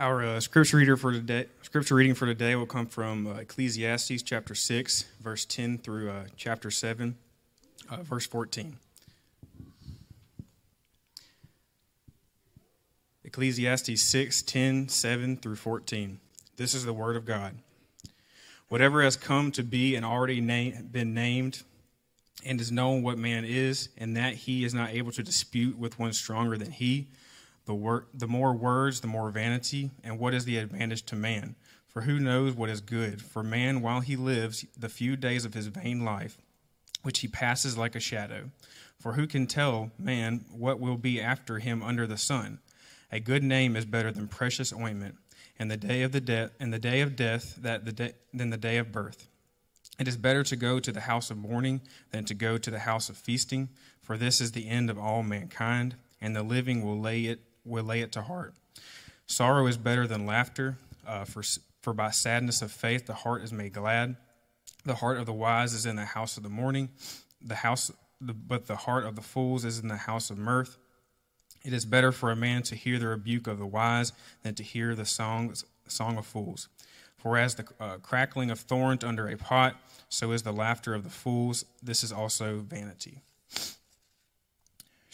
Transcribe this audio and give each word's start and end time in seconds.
Our 0.00 0.24
uh, 0.24 0.40
scripture 0.40 0.78
reader 0.78 0.96
for 0.96 1.12
today, 1.12 1.44
scripture 1.60 1.94
reading 1.94 2.14
for 2.14 2.24
today 2.24 2.56
will 2.56 2.64
come 2.64 2.86
from 2.86 3.26
uh, 3.26 3.34
Ecclesiastes 3.34 4.22
chapter 4.22 4.54
six, 4.54 5.04
verse 5.20 5.44
ten 5.44 5.76
through 5.76 6.08
uh, 6.08 6.24
chapter 6.38 6.70
seven, 6.70 7.18
uh, 7.90 7.96
verse 7.96 8.26
fourteen. 8.26 8.78
Ecclesiastes 13.24 14.02
6, 14.02 14.42
10, 14.42 14.88
7 14.88 15.36
through 15.36 15.54
14. 15.54 16.18
This 16.56 16.74
is 16.74 16.84
the 16.84 16.92
word 16.94 17.14
of 17.14 17.26
God. 17.26 17.54
Whatever 18.68 19.02
has 19.02 19.16
come 19.16 19.52
to 19.52 19.62
be 19.62 19.94
and 19.94 20.04
already 20.04 20.40
na- 20.40 20.80
been 20.90 21.14
named 21.14 21.62
and 22.44 22.60
is 22.60 22.72
known 22.72 23.02
what 23.02 23.18
man 23.18 23.44
is, 23.44 23.90
and 23.98 24.16
that 24.16 24.32
he 24.32 24.64
is 24.64 24.72
not 24.72 24.90
able 24.90 25.12
to 25.12 25.22
dispute 25.22 25.78
with 25.78 25.98
one 25.98 26.14
stronger 26.14 26.56
than 26.56 26.72
he, 26.72 27.08
the, 27.66 27.74
wor- 27.74 28.06
the 28.14 28.26
more 28.26 28.52
words, 28.52 29.00
the 29.00 29.06
more 29.06 29.30
vanity, 29.30 29.90
and 30.02 30.18
what 30.18 30.34
is 30.34 30.44
the 30.44 30.58
advantage 30.58 31.04
to 31.06 31.16
man? 31.16 31.54
For 31.88 32.02
who 32.02 32.20
knows 32.20 32.54
what 32.54 32.70
is 32.70 32.80
good? 32.80 33.20
For 33.20 33.42
man, 33.42 33.82
while 33.82 34.00
he 34.00 34.16
lives, 34.16 34.64
the 34.78 34.88
few 34.88 35.16
days 35.16 35.44
of 35.44 35.54
his 35.54 35.66
vain 35.66 36.04
life, 36.04 36.38
which 37.02 37.20
he 37.20 37.28
passes 37.28 37.76
like 37.76 37.94
a 37.94 38.00
shadow. 38.00 38.50
For 38.98 39.14
who 39.14 39.26
can 39.26 39.46
tell 39.46 39.90
man 39.98 40.44
what 40.50 40.78
will 40.78 40.96
be 40.96 41.20
after 41.20 41.58
him 41.58 41.82
under 41.82 42.06
the 42.06 42.16
sun? 42.16 42.60
A 43.10 43.18
good 43.18 43.42
name 43.42 43.74
is 43.74 43.84
better 43.84 44.12
than 44.12 44.28
precious 44.28 44.72
ointment, 44.72 45.16
and 45.58 45.70
the 45.70 45.76
day 45.76 46.02
of 46.02 46.12
the 46.12 46.20
death 46.20 46.50
and 46.60 46.72
the 46.72 46.78
day 46.78 47.00
of 47.00 47.16
death 47.16 47.56
that 47.60 47.84
the 47.84 47.92
day, 47.92 48.12
than 48.32 48.50
the 48.50 48.56
day 48.56 48.76
of 48.76 48.92
birth. 48.92 49.26
It 49.98 50.06
is 50.06 50.16
better 50.16 50.44
to 50.44 50.56
go 50.56 50.78
to 50.78 50.92
the 50.92 51.00
house 51.00 51.30
of 51.30 51.38
mourning 51.38 51.80
than 52.12 52.24
to 52.26 52.34
go 52.34 52.56
to 52.56 52.70
the 52.70 52.78
house 52.78 53.08
of 53.08 53.16
feasting, 53.16 53.68
for 54.00 54.16
this 54.16 54.40
is 54.40 54.52
the 54.52 54.68
end 54.68 54.90
of 54.90 54.98
all 54.98 55.22
mankind, 55.22 55.96
and 56.20 56.36
the 56.36 56.42
living 56.42 56.84
will 56.84 56.98
lay 56.98 57.22
it 57.22 57.40
will 57.64 57.84
lay 57.84 58.00
it 58.00 58.12
to 58.12 58.22
heart. 58.22 58.54
Sorrow 59.26 59.66
is 59.66 59.76
better 59.76 60.06
than 60.06 60.26
laughter, 60.26 60.76
uh, 61.06 61.24
for, 61.24 61.42
for 61.82 61.92
by 61.92 62.10
sadness 62.10 62.62
of 62.62 62.72
faith 62.72 63.06
the 63.06 63.14
heart 63.14 63.42
is 63.42 63.52
made 63.52 63.72
glad. 63.72 64.16
The 64.84 64.96
heart 64.96 65.18
of 65.18 65.26
the 65.26 65.32
wise 65.32 65.72
is 65.72 65.86
in 65.86 65.96
the 65.96 66.04
house 66.04 66.36
of 66.36 66.42
the 66.42 66.48
mourning, 66.48 66.88
the 67.40 67.56
house, 67.56 67.90
the, 68.20 68.32
but 68.32 68.66
the 68.66 68.76
heart 68.76 69.04
of 69.04 69.14
the 69.14 69.22
fools 69.22 69.64
is 69.64 69.78
in 69.78 69.88
the 69.88 69.96
house 69.96 70.30
of 70.30 70.38
mirth. 70.38 70.78
It 71.64 71.72
is 71.72 71.84
better 71.84 72.10
for 72.10 72.30
a 72.30 72.36
man 72.36 72.62
to 72.64 72.74
hear 72.74 72.98
the 72.98 73.08
rebuke 73.08 73.46
of 73.46 73.58
the 73.58 73.66
wise 73.66 74.12
than 74.42 74.54
to 74.54 74.62
hear 74.62 74.94
the 74.94 75.04
song, 75.04 75.54
song 75.86 76.16
of 76.16 76.26
fools. 76.26 76.68
For 77.18 77.36
as 77.36 77.54
the 77.54 77.66
uh, 77.78 77.98
crackling 77.98 78.50
of 78.50 78.60
thorns 78.60 79.04
under 79.04 79.28
a 79.28 79.36
pot, 79.36 79.76
so 80.08 80.32
is 80.32 80.42
the 80.42 80.52
laughter 80.52 80.94
of 80.94 81.04
the 81.04 81.10
fools. 81.10 81.66
This 81.82 82.02
is 82.02 82.12
also 82.12 82.60
vanity. 82.60 83.20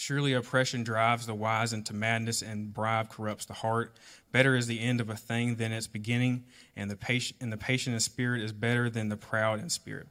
Surely 0.06 0.34
oppression 0.34 0.84
drives 0.84 1.26
the 1.26 1.34
wise 1.34 1.72
into 1.72 1.92
madness, 1.92 2.40
and 2.40 2.72
bribe 2.72 3.08
corrupts 3.08 3.44
the 3.44 3.54
heart. 3.54 3.96
Better 4.30 4.54
is 4.54 4.68
the 4.68 4.78
end 4.78 5.00
of 5.00 5.10
a 5.10 5.16
thing 5.16 5.56
than 5.56 5.72
its 5.72 5.88
beginning, 5.88 6.44
and 6.76 6.88
the 6.88 6.94
patient, 6.94 7.40
and 7.40 7.52
the 7.52 7.56
patient 7.56 7.94
in 7.94 7.98
spirit 7.98 8.40
is 8.40 8.52
better 8.52 8.88
than 8.88 9.08
the 9.08 9.16
proud 9.16 9.58
in 9.58 9.68
spirit. 9.68 10.06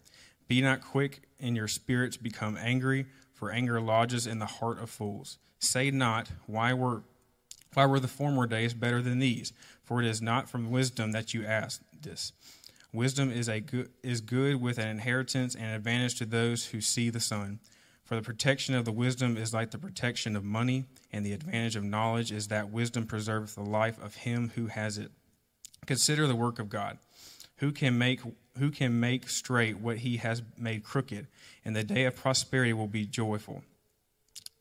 Be 0.50 0.62
not 0.62 0.82
quick 0.82 1.22
in 1.40 1.56
your 1.56 1.70
spirit 1.70 2.12
to 2.12 2.22
become 2.22 2.58
angry, 2.58 3.06
for 3.34 3.52
anger 3.52 3.80
lodges 3.80 4.28
in 4.28 4.40
the 4.40 4.46
heart 4.46 4.80
of 4.80 4.90
fools. 4.90 5.38
Say 5.60 5.92
not, 5.92 6.28
Why 6.46 6.74
were 6.74 7.04
why 7.74 7.86
were 7.86 8.02
the 8.02 8.10
former 8.10 8.48
days 8.48 8.74
better 8.74 9.02
than 9.02 9.20
these? 9.20 9.54
For 9.82 10.02
it 10.02 10.08
is 10.08 10.22
not 10.22 10.50
from 10.50 10.72
wisdom 10.72 11.14
that 11.14 11.34
you 11.34 11.46
ask 11.46 11.82
this. 12.02 12.34
Wisdom 12.92 13.32
is 13.32 13.48
a 13.48 13.62
good, 13.62 13.92
is 14.04 14.20
good 14.20 14.60
with 14.60 14.78
an 14.78 14.90
inheritance 14.90 15.56
and 15.56 15.74
advantage 15.74 16.16
to 16.16 16.26
those 16.26 16.66
who 16.66 16.82
see 16.82 17.10
the 17.10 17.22
sun. 17.22 17.62
For 18.06 18.16
the 18.16 18.22
protection 18.22 18.76
of 18.76 18.86
the 18.86 18.92
wisdom 18.92 19.36
is 19.36 19.54
like 19.54 19.72
the 19.72 19.80
protection 19.80 20.36
of 20.36 20.44
money, 20.44 20.86
and 21.12 21.26
the 21.26 21.34
advantage 21.34 21.76
of 21.76 21.84
knowledge 21.84 22.32
is 22.32 22.50
that 22.50 22.70
wisdom 22.70 23.08
preserveth 23.08 23.56
the 23.56 23.62
life 23.62 24.02
of 24.02 24.16
him 24.16 24.52
who 24.54 24.68
has 24.68 25.00
it. 25.00 25.12
Consider 25.88 26.28
the 26.28 26.36
work 26.36 26.60
of 26.60 26.70
God. 26.70 27.00
Who 27.58 27.72
can 27.72 27.98
make 27.98 28.22
who 28.60 28.70
can 28.70 29.00
make 29.00 29.28
straight 29.28 29.80
what 29.80 29.98
he 29.98 30.18
has 30.18 30.44
made 30.58 30.84
crooked? 30.84 31.28
In 31.64 31.74
the 31.74 31.84
day 31.84 32.06
of 32.06 32.16
prosperity 32.16 32.74
will 32.74 32.88
be 32.88 33.06
joyful. 33.06 33.64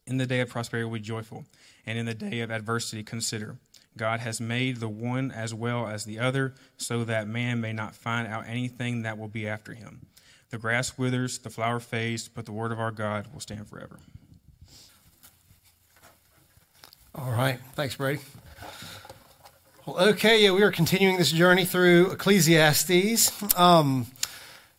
In 0.06 0.16
the 0.16 0.26
day 0.26 0.40
of 0.40 0.48
prosperity 0.48 0.84
will 0.84 0.98
be 0.98 1.00
joyful, 1.00 1.44
and 1.86 1.98
in 1.98 2.06
the 2.06 2.14
day 2.14 2.40
of 2.40 2.50
adversity 2.50 3.02
consider. 3.02 3.56
God 3.96 4.20
has 4.20 4.40
made 4.40 4.78
the 4.78 4.88
one 4.88 5.30
as 5.30 5.54
well 5.54 5.86
as 5.86 6.04
the 6.04 6.18
other, 6.18 6.54
so 6.76 7.04
that 7.04 7.28
man 7.28 7.60
may 7.60 7.72
not 7.72 7.94
find 7.94 8.26
out 8.26 8.46
anything 8.46 9.02
that 9.02 9.18
will 9.18 9.28
be 9.28 9.46
after 9.46 9.74
him. 9.74 10.06
The 10.54 10.60
grass 10.60 10.96
withers, 10.96 11.38
the 11.38 11.50
flower 11.50 11.80
fades, 11.80 12.28
but 12.28 12.46
the 12.46 12.52
word 12.52 12.70
of 12.70 12.78
our 12.78 12.92
God 12.92 13.26
will 13.32 13.40
stand 13.40 13.68
forever. 13.68 13.98
All 17.12 17.32
right. 17.32 17.58
Thanks, 17.72 17.96
Brady. 17.96 18.20
Well, 19.84 20.10
okay, 20.10 20.44
yeah, 20.44 20.52
we 20.52 20.62
are 20.62 20.70
continuing 20.70 21.16
this 21.16 21.32
journey 21.32 21.64
through 21.64 22.12
Ecclesiastes. 22.12 23.58
Um, 23.58 24.06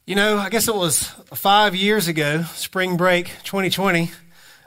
you 0.06 0.16
know, 0.16 0.38
I 0.38 0.50
guess 0.50 0.69
it 0.69 0.75
was 0.75 1.08
five 1.34 1.75
years 1.75 2.08
ago, 2.08 2.44
spring 2.53 2.96
break 2.96 3.31
2020, 3.44 4.12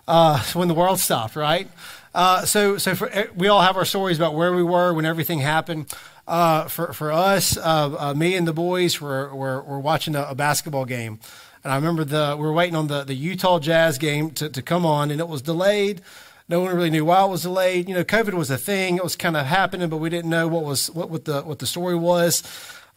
uh, 0.06 0.42
when 0.52 0.68
the 0.68 0.74
world 0.74 1.00
stopped, 1.00 1.36
right? 1.36 1.70
Uh, 2.14 2.44
so, 2.44 2.76
so 2.76 2.94
for, 2.94 3.10
we 3.34 3.48
all 3.48 3.62
have 3.62 3.78
our 3.78 3.86
stories 3.86 4.18
about 4.18 4.34
where 4.34 4.52
we 4.52 4.62
were 4.62 4.92
when 4.92 5.06
everything 5.06 5.38
happened. 5.38 5.86
Uh, 6.28 6.68
for 6.68 6.92
for 6.92 7.10
us, 7.10 7.56
uh, 7.56 7.96
uh, 7.98 8.14
me 8.14 8.34
and 8.34 8.46
the 8.46 8.52
boys 8.52 9.00
were 9.00 9.34
were, 9.34 9.62
were 9.62 9.80
watching 9.80 10.14
a, 10.14 10.24
a, 10.24 10.34
basketball 10.34 10.84
game, 10.84 11.18
and 11.64 11.72
I 11.72 11.76
remember 11.76 12.04
the 12.04 12.36
we 12.38 12.42
were 12.44 12.52
waiting 12.52 12.76
on 12.76 12.88
the, 12.88 13.02
the 13.02 13.14
Utah 13.14 13.58
Jazz 13.58 13.96
game 13.96 14.32
to, 14.32 14.50
to 14.50 14.60
come 14.60 14.84
on, 14.84 15.10
and 15.10 15.20
it 15.20 15.28
was 15.28 15.40
delayed. 15.40 16.02
No 16.46 16.60
one 16.60 16.76
really 16.76 16.90
knew 16.90 17.06
why 17.06 17.24
it 17.24 17.30
was 17.30 17.44
delayed. 17.44 17.88
You 17.88 17.94
know, 17.94 18.04
COVID 18.04 18.34
was 18.34 18.50
a 18.50 18.58
thing; 18.58 18.96
it 18.98 19.02
was 19.02 19.16
kind 19.16 19.38
of 19.38 19.46
happening, 19.46 19.88
but 19.88 19.96
we 19.96 20.10
didn't 20.10 20.28
know 20.28 20.48
what 20.48 20.64
was 20.64 20.90
what, 20.90 21.08
what 21.08 21.24
the 21.24 21.40
what 21.40 21.60
the 21.60 21.66
story 21.66 21.96
was. 21.96 22.42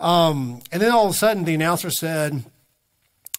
Um, 0.01 0.59
and 0.69 0.81
then 0.81 0.91
all 0.91 1.05
of 1.05 1.11
a 1.11 1.17
sudden, 1.17 1.45
the 1.45 1.55
announcer 1.55 1.89
said, 1.89 2.43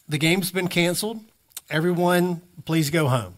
"The 0.08 0.16
game's 0.16 0.50
been 0.50 0.68
canceled. 0.68 1.20
Everyone, 1.68 2.40
please 2.64 2.88
go 2.88 3.08
home." 3.08 3.34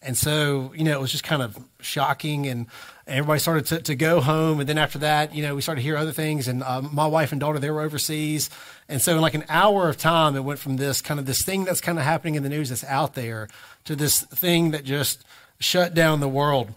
And 0.00 0.16
so, 0.16 0.72
you 0.74 0.84
know, 0.84 0.92
it 0.92 1.00
was 1.00 1.10
just 1.10 1.24
kind 1.24 1.42
of 1.42 1.58
shocking 1.80 2.46
and 2.46 2.66
everybody 3.06 3.38
started 3.38 3.66
to, 3.66 3.80
to 3.82 3.94
go 3.94 4.20
home. 4.20 4.58
And 4.60 4.68
then 4.68 4.78
after 4.78 4.98
that, 4.98 5.34
you 5.34 5.42
know, 5.42 5.54
we 5.54 5.62
started 5.62 5.80
to 5.80 5.84
hear 5.84 5.96
other 5.96 6.12
things. 6.12 6.48
And 6.48 6.62
um, 6.62 6.90
my 6.92 7.06
wife 7.06 7.30
and 7.32 7.40
daughter, 7.40 7.58
they 7.58 7.70
were 7.70 7.82
overseas. 7.82 8.50
And 8.88 9.00
so 9.00 9.14
in 9.14 9.20
like 9.20 9.34
an 9.34 9.44
hour 9.48 9.88
of 9.88 9.96
time, 9.96 10.34
it 10.34 10.40
went 10.40 10.58
from 10.58 10.76
this 10.76 11.00
kind 11.00 11.20
of 11.20 11.26
this 11.26 11.42
thing 11.42 11.64
that's 11.64 11.80
kind 11.80 11.98
of 11.98 12.04
happening 12.04 12.34
in 12.34 12.42
the 12.42 12.48
news 12.48 12.70
that's 12.70 12.84
out 12.84 13.14
there 13.14 13.48
to 13.84 13.94
this 13.94 14.22
thing 14.22 14.72
that 14.72 14.84
just 14.84 15.24
shut 15.60 15.94
down 15.94 16.20
the 16.20 16.28
world. 16.28 16.72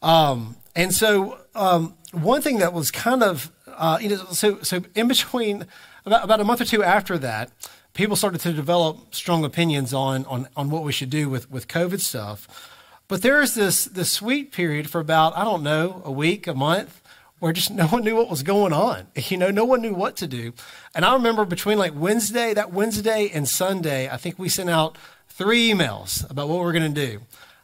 Um, 0.00 0.56
and 0.76 0.94
so 0.94 1.38
um, 1.54 1.94
one 2.12 2.40
thing 2.40 2.58
that 2.58 2.72
was 2.72 2.90
kind 2.90 3.22
of, 3.22 3.50
uh, 3.66 3.98
you 4.00 4.10
know, 4.10 4.16
so, 4.32 4.60
so 4.62 4.82
in 4.94 5.08
between 5.08 5.66
about, 6.06 6.24
about 6.24 6.40
a 6.40 6.44
month 6.44 6.60
or 6.60 6.64
two 6.64 6.84
after 6.84 7.18
that, 7.18 7.50
people 7.94 8.16
started 8.16 8.40
to 8.42 8.52
develop 8.52 9.14
strong 9.14 9.44
opinions 9.44 9.92
on, 9.92 10.24
on, 10.26 10.48
on 10.56 10.70
what 10.70 10.84
we 10.84 10.92
should 10.92 11.10
do 11.10 11.28
with, 11.28 11.50
with 11.50 11.68
COVID 11.68 12.00
stuff. 12.00 12.70
But 13.06 13.22
there 13.22 13.40
is 13.42 13.54
this 13.54 13.84
this 13.84 14.10
sweet 14.10 14.52
period 14.52 14.88
for 14.88 15.00
about 15.00 15.36
I 15.36 15.44
don't 15.44 15.62
know 15.62 16.02
a 16.04 16.12
week, 16.12 16.46
a 16.46 16.54
month, 16.54 17.02
where 17.38 17.52
just 17.52 17.70
no 17.82 17.86
one 17.86 18.04
knew 18.04 18.16
what 18.16 18.30
was 18.30 18.42
going 18.42 18.72
on. 18.72 19.08
You 19.28 19.36
know, 19.36 19.50
no 19.50 19.64
one 19.64 19.82
knew 19.82 19.94
what 19.94 20.16
to 20.16 20.26
do. 20.26 20.52
And 20.94 21.04
I 21.04 21.14
remember 21.14 21.44
between 21.44 21.78
like 21.78 21.92
Wednesday, 21.94 22.54
that 22.54 22.72
Wednesday 22.72 23.30
and 23.32 23.48
Sunday, 23.48 24.08
I 24.08 24.16
think 24.16 24.38
we 24.38 24.48
sent 24.48 24.70
out 24.70 24.96
three 25.28 25.70
emails 25.70 26.28
about 26.30 26.48
what 26.48 26.60
we 26.60 26.64
are 26.66 26.72
going 26.72 26.94
to 26.94 27.06
do. 27.06 27.20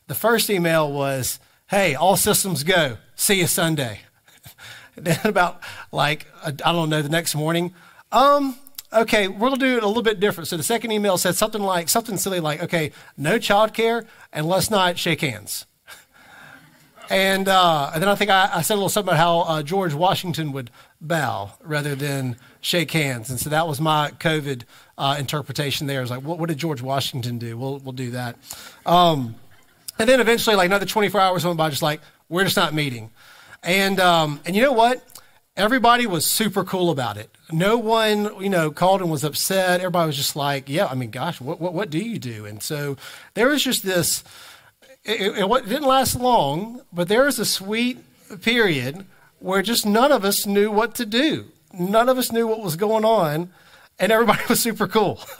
The 0.09 0.15
first 0.15 0.51
email 0.51 0.91
was, 0.93 1.39
"Hey, 1.69 1.95
all 1.95 2.17
systems 2.17 2.65
go. 2.65 2.99
See 3.15 3.41
you 3.41 3.47
Sunday." 3.47 4.01
then 4.97 5.21
about 5.25 5.61
like 5.93 6.27
I 6.45 6.51
don't 6.51 6.91
know 6.91 7.03
the 7.03 7.09
next 7.09 7.35
morning, 7.35 7.75
um, 8.13 8.57
okay, 8.93 9.29
we'll 9.29 9.57
do 9.57 9.77
it 9.77 9.83
a 9.83 9.87
little 9.87 10.03
bit 10.03 10.21
different. 10.21 10.49
So 10.49 10.57
the 10.57 10.63
second 10.63 10.93
email 10.93 11.17
said 11.19 11.37
something 11.37 11.63
like, 11.63 11.89
something 11.89 12.17
silly 12.17 12.41
like, 12.41 12.63
okay, 12.63 12.93
no 13.17 13.39
childcare 13.39 14.07
and 14.33 14.47
let's 14.47 14.71
not 14.71 14.99
shake 14.99 15.21
hands. 15.21 15.67
and, 17.11 17.49
uh, 17.49 17.91
and 17.95 18.03
then 18.03 18.09
I 18.09 18.15
think 18.15 18.31
I, 18.31 18.51
I, 18.55 18.63
said 18.63 18.75
a 18.75 18.77
little 18.77 18.89
something 18.89 19.13
about 19.13 19.21
how 19.21 19.41
uh, 19.41 19.63
George 19.63 19.95
Washington 19.95 20.53
would 20.53 20.71
bow 21.01 21.53
rather 21.63 21.95
than 21.95 22.37
shake 22.61 22.91
hands. 22.91 23.31
And 23.31 23.39
so 23.39 23.51
that 23.51 23.69
was 23.69 23.81
my 23.81 24.11
COVID 24.19 24.65
uh, 24.99 25.17
interpretation 25.19 25.87
there. 25.87 25.99
I 25.99 26.03
was 26.03 26.11
like, 26.11 26.23
what, 26.23 26.39
what, 26.39 26.49
did 26.49 26.59
George 26.59 26.83
Washington 26.83 27.39
do? 27.39 27.57
We'll, 27.57 27.79
we'll 27.79 27.93
do 27.93 28.11
that. 28.11 28.37
Um, 28.85 29.37
and 29.99 30.09
then 30.09 30.21
eventually, 30.21 30.57
like 30.57 30.67
another 30.67 30.87
24 30.87 31.21
hours 31.21 31.45
went 31.45 31.59
by, 31.59 31.71
just 31.71 31.83
like, 31.83 32.01
we're 32.29 32.45
just 32.45 32.57
not 32.57 32.75
meeting. 32.75 33.11
And, 33.63 34.01
um, 34.01 34.41
and 34.47 34.57
you 34.57 34.63
know 34.63 34.73
what? 34.73 35.05
Everybody 35.61 36.07
was 36.07 36.25
super 36.25 36.65
cool 36.65 36.91
about 36.91 37.17
it. 37.17 37.31
No 37.53 37.77
one, 37.77 38.43
you 38.43 38.49
know, 38.49 38.71
called 38.71 39.03
and 39.03 39.11
was 39.11 39.23
upset. 39.23 39.81
Everybody 39.81 40.07
was 40.07 40.17
just 40.17 40.35
like, 40.35 40.69
yeah, 40.69 40.87
I 40.87 40.95
mean, 40.95 41.11
gosh, 41.11 41.41
what, 41.41 41.61
what, 41.61 41.75
what 41.75 41.91
do 41.91 41.99
you 41.99 42.19
do? 42.19 42.47
And 42.47 42.63
so 42.63 42.97
there 43.35 43.49
was 43.49 43.63
just 43.63 43.83
this, 43.83 44.25
it, 45.05 45.21
it, 45.21 45.39
it 45.39 45.69
didn't 45.69 45.87
last 45.87 46.17
long, 46.17 46.81
but 46.93 47.09
there 47.09 47.25
was 47.25 47.39
a 47.39 47.45
sweet 47.45 47.99
period 48.41 49.05
where 49.39 49.63
just 49.63 49.85
none 49.85 50.11
of 50.11 50.25
us 50.25 50.47
knew 50.47 50.71
what 50.71 50.95
to 50.97 51.07
do. 51.07 51.47
None 51.79 52.09
of 52.09 52.19
us 52.19 52.33
knew 52.33 52.47
what 52.47 52.61
was 52.61 52.77
going 52.77 53.05
on, 53.05 53.51
and 53.99 54.11
everybody 54.11 54.43
was 54.49 54.61
super 54.61 54.89
cool. 54.89 55.21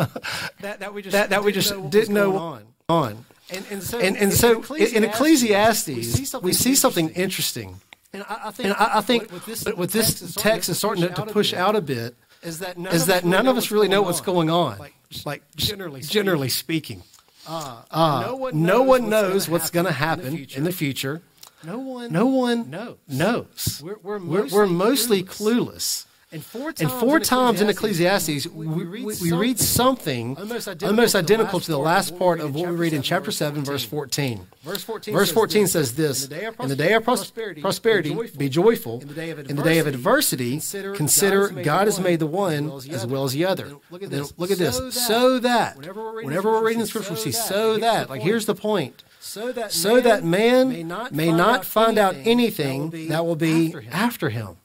that, 0.61 0.81
that 0.81 0.95
we 0.95 1.03
just, 1.03 1.13
that, 1.13 1.31
that 1.31 1.43
we 1.43 1.53
just 1.53 1.71
know 1.73 1.89
didn't 1.89 2.15
know 2.15 2.37
on. 2.37 2.63
on. 2.89 3.25
And, 3.53 3.65
and 3.71 3.83
so, 3.83 3.99
and, 3.99 4.17
and 4.17 4.33
so 4.33 4.63
in 4.75 5.03
Ecclesiastes, 5.03 5.89
we 5.89 6.03
see 6.05 6.25
something, 6.25 6.47
we 6.47 6.53
see 6.53 6.77
something 6.77 7.09
interesting 7.11 7.81
And 8.13 8.25
I, 8.29 8.41
I 8.45 8.51
think, 8.51 8.67
and 8.67 8.75
I, 8.75 8.99
I 8.99 9.01
think 9.01 9.31
with 9.31 9.47
this, 9.47 9.65
with 9.65 9.93
this 9.93 10.35
text 10.35 10.69
is 10.69 10.79
starting 10.79 11.07
to, 11.07 11.15
to 11.15 11.27
push 11.27 11.55
out 11.55 11.77
a 11.77 11.81
bit 11.81 12.17
is 12.43 12.59
that 12.59 12.77
none, 12.77 12.93
is 12.93 13.07
that 13.07 13.25
none 13.25 13.47
of 13.47 13.57
us 13.57 13.71
really 13.71 13.89
know 13.89 14.03
what's 14.03 14.21
going 14.21 14.51
on, 14.51 14.79
like, 14.79 14.95
like 15.25 15.43
generally, 15.57 16.01
generally 16.01 16.49
speaking. 16.49 17.03
Uh, 17.47 17.83
uh, 17.91 18.23
no 18.27 18.37
one 18.37 18.63
knows, 18.63 18.69
no 18.69 18.83
one 18.83 19.11
knows 19.11 19.49
what's 19.49 19.71
going 19.71 19.87
to 19.87 19.93
happen, 19.93 20.37
happen 20.37 20.47
in 20.57 20.65
the 20.65 20.73
future. 20.73 21.23
No 21.63 21.79
one, 21.79 22.13
no 22.13 22.27
one 22.27 22.71
knows. 22.71 22.97
knows. 23.07 23.83
We're, 23.85 23.99
we're 24.03 24.19
mostly, 24.19 24.59
we're, 24.59 24.67
mostly 24.67 25.23
clueless. 25.23 25.27
clueless. 25.27 26.07
And 26.33 26.45
four 26.45 26.73
times, 26.73 26.81
and 26.81 27.01
four 27.01 27.17
in, 27.17 27.23
times 27.25 27.61
Ecclesiastes, 27.61 27.61
in 27.61 27.69
Ecclesiastes, 27.71 28.47
we, 28.47 28.67
we, 28.69 28.85
read, 28.85 29.05
we 29.05 29.15
something 29.15 29.39
read 29.39 29.59
something 29.59 30.37
almost 30.37 30.69
identical, 30.69 30.89
almost 30.89 31.15
identical 31.17 31.59
to 31.59 31.71
the 31.73 31.79
last 31.79 32.17
part 32.21 32.39
of 32.39 32.55
what 32.55 32.69
we 32.69 32.77
read 32.77 32.93
in 32.93 33.03
chapter 33.03 33.33
7, 33.33 33.65
verse 33.65 33.85
14. 33.85 34.47
Verse 34.63 34.85
14, 34.85 35.13
verse 35.13 35.33
14 35.33 35.67
says 35.67 35.97
this 35.97 36.29
In 36.29 36.69
the 36.69 36.77
day 36.77 36.93
of 36.95 37.03
prosperity, 37.03 37.61
prosperity 37.61 38.17
be 38.37 38.49
joyful. 38.49 39.01
In 39.01 39.09
the 39.09 39.15
day 39.15 39.31
of 39.31 39.41
adversity, 39.41 39.63
day 39.65 39.79
of 39.81 39.87
adversity 39.89 40.51
consider, 40.53 40.95
consider 40.95 41.49
God 41.65 41.89
has 41.89 41.99
made 41.99 42.21
the 42.21 42.27
one 42.27 42.71
as 42.71 43.05
well 43.07 43.25
as 43.25 43.33
the 43.33 43.45
other. 43.45 43.73
Look 43.91 44.05
at 44.05 44.11
this. 44.11 44.33
Look 44.37 44.53
at 44.53 44.59
this. 44.59 44.95
So 44.95 45.41
that, 45.41 45.79
whenever 45.79 46.53
we're 46.53 46.65
reading 46.65 46.81
the 46.81 46.87
scripture, 46.87 47.15
we 47.15 47.19
see 47.19 47.33
so 47.33 47.77
that. 47.79 48.09
Like, 48.09 48.23
here's 48.23 48.47
the 48.47 48.55
point. 48.55 49.03
So 49.19 49.51
that, 49.53 49.73
so 49.73 50.01
that 50.01 50.25
man 50.25 50.69
may 50.69 50.83
not, 50.85 51.13
may 51.13 51.33
not 51.33 51.65
find 51.65 51.99
out 51.99 52.15
anything 52.15 53.09
that 53.09 53.27
will 53.27 53.37
be 53.37 53.75
after 53.91 54.31
him. 54.31 54.57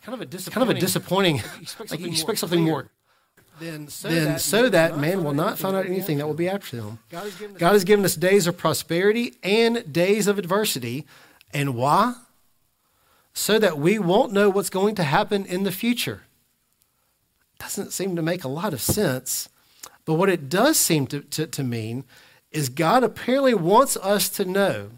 It's 0.00 0.06
kind 0.06 0.14
of 0.14 0.20
a 0.22 0.30
disappointing. 0.30 0.66
Kind 0.66 0.70
of 0.70 0.76
a 0.76 0.80
disappointing. 0.80 1.36
You 1.36 1.42
expect 1.42 1.68
something, 1.78 1.90
like 1.90 2.00
you 2.00 2.12
expect 2.12 2.38
something 2.38 2.62
more. 2.62 2.90
Then, 3.60 3.88
so, 3.88 4.08
then 4.08 4.24
that, 4.24 4.40
so 4.40 4.70
that 4.70 4.98
man 4.98 5.22
will 5.22 5.34
not 5.34 5.58
find 5.58 5.76
out 5.76 5.84
anything 5.84 6.16
that 6.16 6.26
will 6.26 6.32
be 6.32 6.48
after 6.48 6.78
him. 6.78 6.98
God 7.10 7.24
has, 7.24 7.34
given 7.34 7.56
us, 7.56 7.60
God 7.60 7.72
has 7.72 7.84
given 7.84 8.04
us 8.06 8.14
days 8.16 8.46
of 8.46 8.56
prosperity 8.56 9.34
and 9.42 9.92
days 9.92 10.26
of 10.26 10.38
adversity. 10.38 11.06
And 11.52 11.74
why? 11.74 12.14
So 13.34 13.58
that 13.58 13.76
we 13.76 13.98
won't 13.98 14.32
know 14.32 14.48
what's 14.48 14.70
going 14.70 14.94
to 14.94 15.02
happen 15.02 15.44
in 15.44 15.64
the 15.64 15.72
future. 15.72 16.22
Doesn't 17.58 17.92
seem 17.92 18.16
to 18.16 18.22
make 18.22 18.44
a 18.44 18.48
lot 18.48 18.72
of 18.72 18.80
sense. 18.80 19.50
But 20.06 20.14
what 20.14 20.30
it 20.30 20.48
does 20.48 20.78
seem 20.78 21.06
to, 21.08 21.20
to, 21.20 21.46
to 21.46 21.62
mean 21.62 22.04
is 22.50 22.70
God 22.70 23.04
apparently 23.04 23.52
wants 23.52 23.98
us 23.98 24.30
to 24.30 24.46
know 24.46 24.92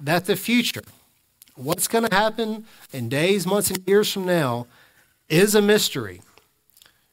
that 0.00 0.24
the 0.24 0.36
future, 0.36 0.82
what's 1.58 1.88
going 1.88 2.08
to 2.08 2.14
happen 2.14 2.64
in 2.92 3.08
days, 3.08 3.46
months, 3.46 3.70
and 3.70 3.86
years 3.86 4.12
from 4.12 4.24
now 4.24 4.66
is 5.28 5.54
a 5.54 5.62
mystery. 5.62 6.22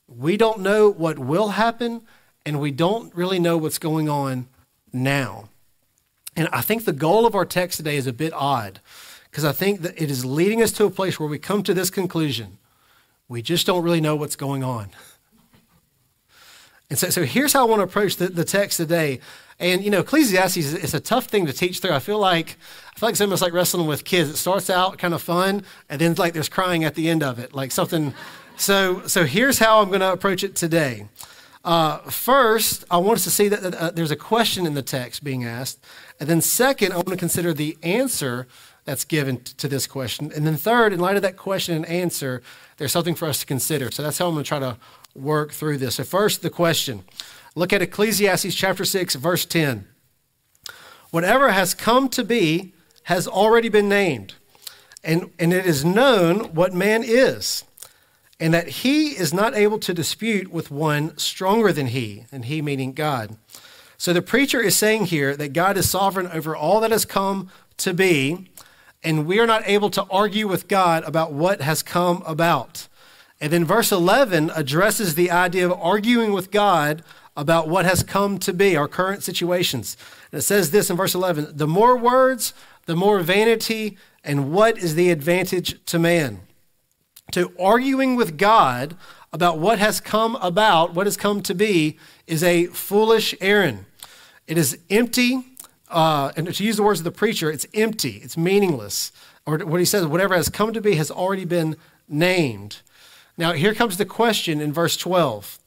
We 0.08 0.38
don't 0.38 0.60
know 0.60 0.90
what 0.90 1.18
will 1.18 1.50
happen, 1.50 2.02
and 2.46 2.60
we 2.60 2.72
don't 2.72 3.14
really 3.16 3.40
know 3.40 3.58
what's 3.58 3.80
going 3.80 4.08
on 4.08 4.48
now. 4.94 5.50
And 6.36 6.48
I 6.50 6.62
think 6.62 6.86
the 6.86 6.94
goal 6.94 7.26
of 7.26 7.34
our 7.34 7.46
text 7.46 7.78
today 7.78 7.98
is 7.98 8.08
a 8.08 8.14
bit 8.14 8.34
odd 8.34 8.80
because 9.30 9.46
I 9.46 9.52
think 9.52 9.82
that 9.82 10.02
it 10.02 10.12
is 10.12 10.26
leading 10.26 10.62
us 10.62 10.72
to 10.74 10.86
a 10.86 10.92
place 10.92 11.20
where 11.20 11.30
we 11.30 11.40
come 11.40 11.64
to 11.64 11.74
this 11.74 11.90
conclusion. 11.90 12.58
We 13.28 13.42
just 13.42 13.66
don't 13.66 13.84
really 13.84 14.02
know 14.02 14.16
what's 14.16 14.36
going 14.36 14.64
on. 14.64 14.90
And 16.96 17.00
so, 17.02 17.10
so 17.10 17.26
here's 17.26 17.52
how 17.52 17.68
I 17.68 17.70
want 17.70 17.82
to 17.82 17.84
approach 17.84 18.16
the, 18.16 18.30
the 18.30 18.46
text 18.46 18.78
today. 18.78 19.20
And 19.60 19.84
you 19.84 19.92
know, 19.92 20.00
Ecclesiastes 20.00 20.56
is 20.56 20.94
a 20.94 21.02
tough 21.02 21.26
thing 21.26 21.46
to 21.46 21.52
teach 21.52 21.80
through. 21.80 21.92
I 21.92 22.00
feel 22.00 22.20
like 22.20 22.56
I 22.96 22.98
feel 22.98 23.08
like 23.08 23.14
it's 23.16 23.22
almost 23.22 23.42
like 23.42 23.52
wrestling 23.52 23.86
with 23.86 24.06
kids. 24.06 24.30
It 24.30 24.38
starts 24.38 24.70
out 24.70 24.98
kind 24.98 25.14
of 25.14 25.22
fun, 25.22 25.66
and 25.90 26.00
then 26.00 26.14
like 26.14 26.32
there's 26.32 26.48
crying 26.48 26.86
at 26.86 26.96
the 26.96 27.10
end 27.10 27.22
of 27.22 27.38
it, 27.38 27.54
like 27.54 27.74
something. 27.74 28.14
So 28.56 29.06
so 29.08 29.26
here's 29.26 29.60
how 29.60 29.82
I'm 29.82 29.90
going 29.90 30.00
to 30.00 30.14
approach 30.14 30.42
it 30.42 30.56
today. 30.56 31.10
Uh, 31.66 31.98
first, 32.10 32.86
I 32.90 32.96
want 32.96 33.18
us 33.18 33.26
to 33.26 33.30
see 33.30 33.50
that 33.50 33.76
uh, 33.76 33.92
there's 33.92 34.12
a 34.12 34.16
question 34.16 34.66
in 34.66 34.74
the 34.74 34.82
text 34.82 35.22
being 35.22 35.44
asked, 35.44 35.84
and 36.22 36.30
then 36.30 36.40
second, 36.40 36.94
I 36.94 36.96
want 36.96 37.10
to 37.10 37.18
consider 37.18 37.54
the 37.54 37.78
answer 37.84 38.48
that's 38.86 39.04
given 39.04 39.42
to 39.44 39.68
this 39.68 39.86
question, 39.86 40.32
and 40.34 40.48
then 40.48 40.56
third, 40.56 40.94
in 40.94 41.02
light 41.02 41.18
of 41.18 41.24
that 41.24 41.36
question 41.36 41.76
and 41.76 41.86
answer, 41.88 42.42
there's 42.78 42.94
something 42.94 43.16
for 43.16 43.28
us 43.28 43.42
to 43.42 43.46
consider. 43.46 43.92
So 43.92 44.02
that's 44.02 44.18
how 44.18 44.28
I'm 44.28 44.34
going 44.36 44.46
to 44.46 44.48
try 44.48 44.60
to 44.60 44.78
work 45.16 45.52
through 45.52 45.78
this. 45.78 45.96
So 45.96 46.04
first, 46.04 46.42
the 46.42 46.50
question. 46.50 47.04
Look 47.56 47.72
at 47.72 47.82
Ecclesiastes 47.82 48.54
chapter 48.54 48.84
6, 48.84 49.16
verse 49.16 49.46
10. 49.46 49.88
Whatever 51.12 51.52
has 51.52 51.74
come 51.74 52.10
to 52.10 52.24
be 52.24 52.74
has 53.04 53.28
already 53.28 53.70
been 53.70 53.88
named, 53.88 54.34
and, 55.04 55.32
and 55.40 55.54
it 55.54 55.66
is 55.66 55.86
known 55.86 56.54
what 56.54 56.74
man 56.74 57.04
is, 57.06 57.64
and 58.40 58.54
that 58.54 58.68
he 58.68 59.12
is 59.12 59.34
not 59.34 59.56
able 59.56 59.80
to 59.80 59.94
dispute 59.94 60.52
with 60.52 60.72
one 60.72 61.18
stronger 61.18 61.72
than 61.72 61.88
he, 61.88 62.26
and 62.32 62.46
he 62.46 62.62
meaning 62.62 62.92
God. 62.92 63.38
So 63.98 64.12
the 64.12 64.22
preacher 64.22 64.60
is 64.60 64.76
saying 64.76 65.06
here 65.06 65.38
that 65.38 65.54
God 65.54 65.78
is 65.78 65.90
sovereign 65.90 66.28
over 66.28 66.56
all 66.56 66.82
that 66.82 66.92
has 66.92 67.06
come 67.06 67.50
to 67.78 67.94
be, 67.94 68.52
and 69.04 69.26
we 69.26 69.40
are 69.40 69.48
not 69.48 69.64
able 69.66 69.90
to 69.92 70.04
argue 70.10 70.48
with 70.48 70.68
God 70.68 71.04
about 71.06 71.32
what 71.32 71.62
has 71.62 71.82
come 71.82 72.22
about. 72.26 72.90
And 73.42 73.52
then 73.52 73.66
verse 73.66 73.92
11 73.92 74.52
addresses 74.56 75.16
the 75.16 75.32
idea 75.32 75.66
of 75.66 75.74
arguing 75.80 76.32
with 76.32 76.52
God 76.52 77.04
about 77.38 77.68
what 77.68 77.86
has 77.86 78.02
come 78.02 78.38
to 78.40 78.54
be, 78.54 78.76
our 78.76 78.88
current 78.88 79.24
situations. 79.24 79.98
And 80.32 80.40
it 80.40 80.44
says 80.44 80.72
this 80.72 80.90
in 80.90 80.96
verse 80.96 81.14
11 81.14 81.58
the 81.58 81.68
more 81.68 81.98
words, 81.98 82.54
the 82.86 82.96
more 82.96 83.20
vanity, 83.20 83.98
and 84.24 84.52
what 84.52 84.78
is 84.78 84.96
the 84.96 85.10
advantage 85.12 85.84
to 85.86 86.00
man? 86.00 86.42
To 87.32 87.52
arguing 87.60 88.16
with 88.16 88.38
God 88.38 88.96
about 89.34 89.60
what 89.60 89.80
has 89.80 90.00
come 90.00 90.36
about, 90.38 90.94
what 90.94 91.08
has 91.08 91.18
come 91.18 91.42
to 91.42 91.54
be, 91.54 91.98
is 92.26 92.42
a 92.42 92.68
foolish 92.68 93.36
errand. 93.42 93.86
It 94.48 94.58
is 94.58 94.78
empty, 94.90 95.44
uh, 95.90 96.32
and 96.38 96.54
to 96.54 96.64
use 96.64 96.78
the 96.78 96.84
words 96.84 97.02
of 97.02 97.04
the 97.04 97.12
preacher, 97.12 97.52
it's 97.52 97.68
empty, 97.74 98.22
it's 98.24 98.38
meaningless. 98.38 99.12
Or 99.46 99.58
what 99.60 99.80
he 99.80 99.86
says, 99.86 100.06
whatever 100.06 100.36
has 100.36 100.50
come 100.50 100.72
to 100.74 100.82
be 100.82 100.96
has 100.96 101.12
already 101.12 101.46
been 101.46 101.76
named. 102.08 102.82
Now, 103.38 103.54
here 103.54 103.74
comes 103.74 103.98
the 103.98 104.06
question 104.06 104.62
in 104.62 104.72
verse 104.72 104.96
12 104.98 105.60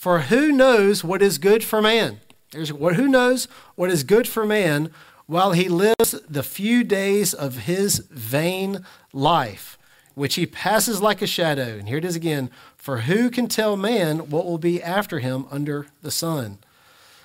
for 0.00 0.20
who 0.20 0.50
knows 0.50 1.04
what 1.04 1.20
is 1.20 1.36
good 1.36 1.62
for 1.62 1.82
man? 1.82 2.20
There's, 2.52 2.70
who 2.70 3.06
knows 3.06 3.48
what 3.74 3.90
is 3.90 4.02
good 4.02 4.26
for 4.26 4.46
man 4.46 4.90
while 5.26 5.52
he 5.52 5.68
lives 5.68 6.12
the 6.26 6.42
few 6.42 6.82
days 6.84 7.34
of 7.34 7.58
his 7.58 7.98
vain 8.10 8.86
life, 9.12 9.76
which 10.14 10.36
he 10.36 10.46
passes 10.46 11.02
like 11.02 11.20
a 11.20 11.26
shadow. 11.26 11.76
And 11.76 11.86
here 11.86 11.98
it 11.98 12.06
is 12.06 12.16
again 12.16 12.50
For 12.78 13.02
who 13.02 13.28
can 13.28 13.46
tell 13.46 13.76
man 13.76 14.30
what 14.30 14.46
will 14.46 14.56
be 14.56 14.82
after 14.82 15.18
him 15.18 15.44
under 15.50 15.88
the 16.00 16.10
sun? 16.10 16.60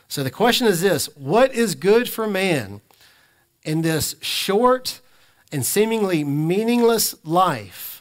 So 0.09 0.21
the 0.21 0.29
question 0.29 0.67
is 0.67 0.81
this 0.81 1.05
What 1.15 1.53
is 1.53 1.75
good 1.75 2.09
for 2.09 2.27
man 2.27 2.81
in 3.63 3.83
this 3.83 4.17
short 4.19 4.99
and 5.49 5.65
seemingly 5.65 6.25
meaningless 6.25 7.15
life? 7.23 7.94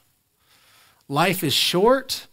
Life 1.09 1.45
is 1.45 1.53
short 1.53 2.27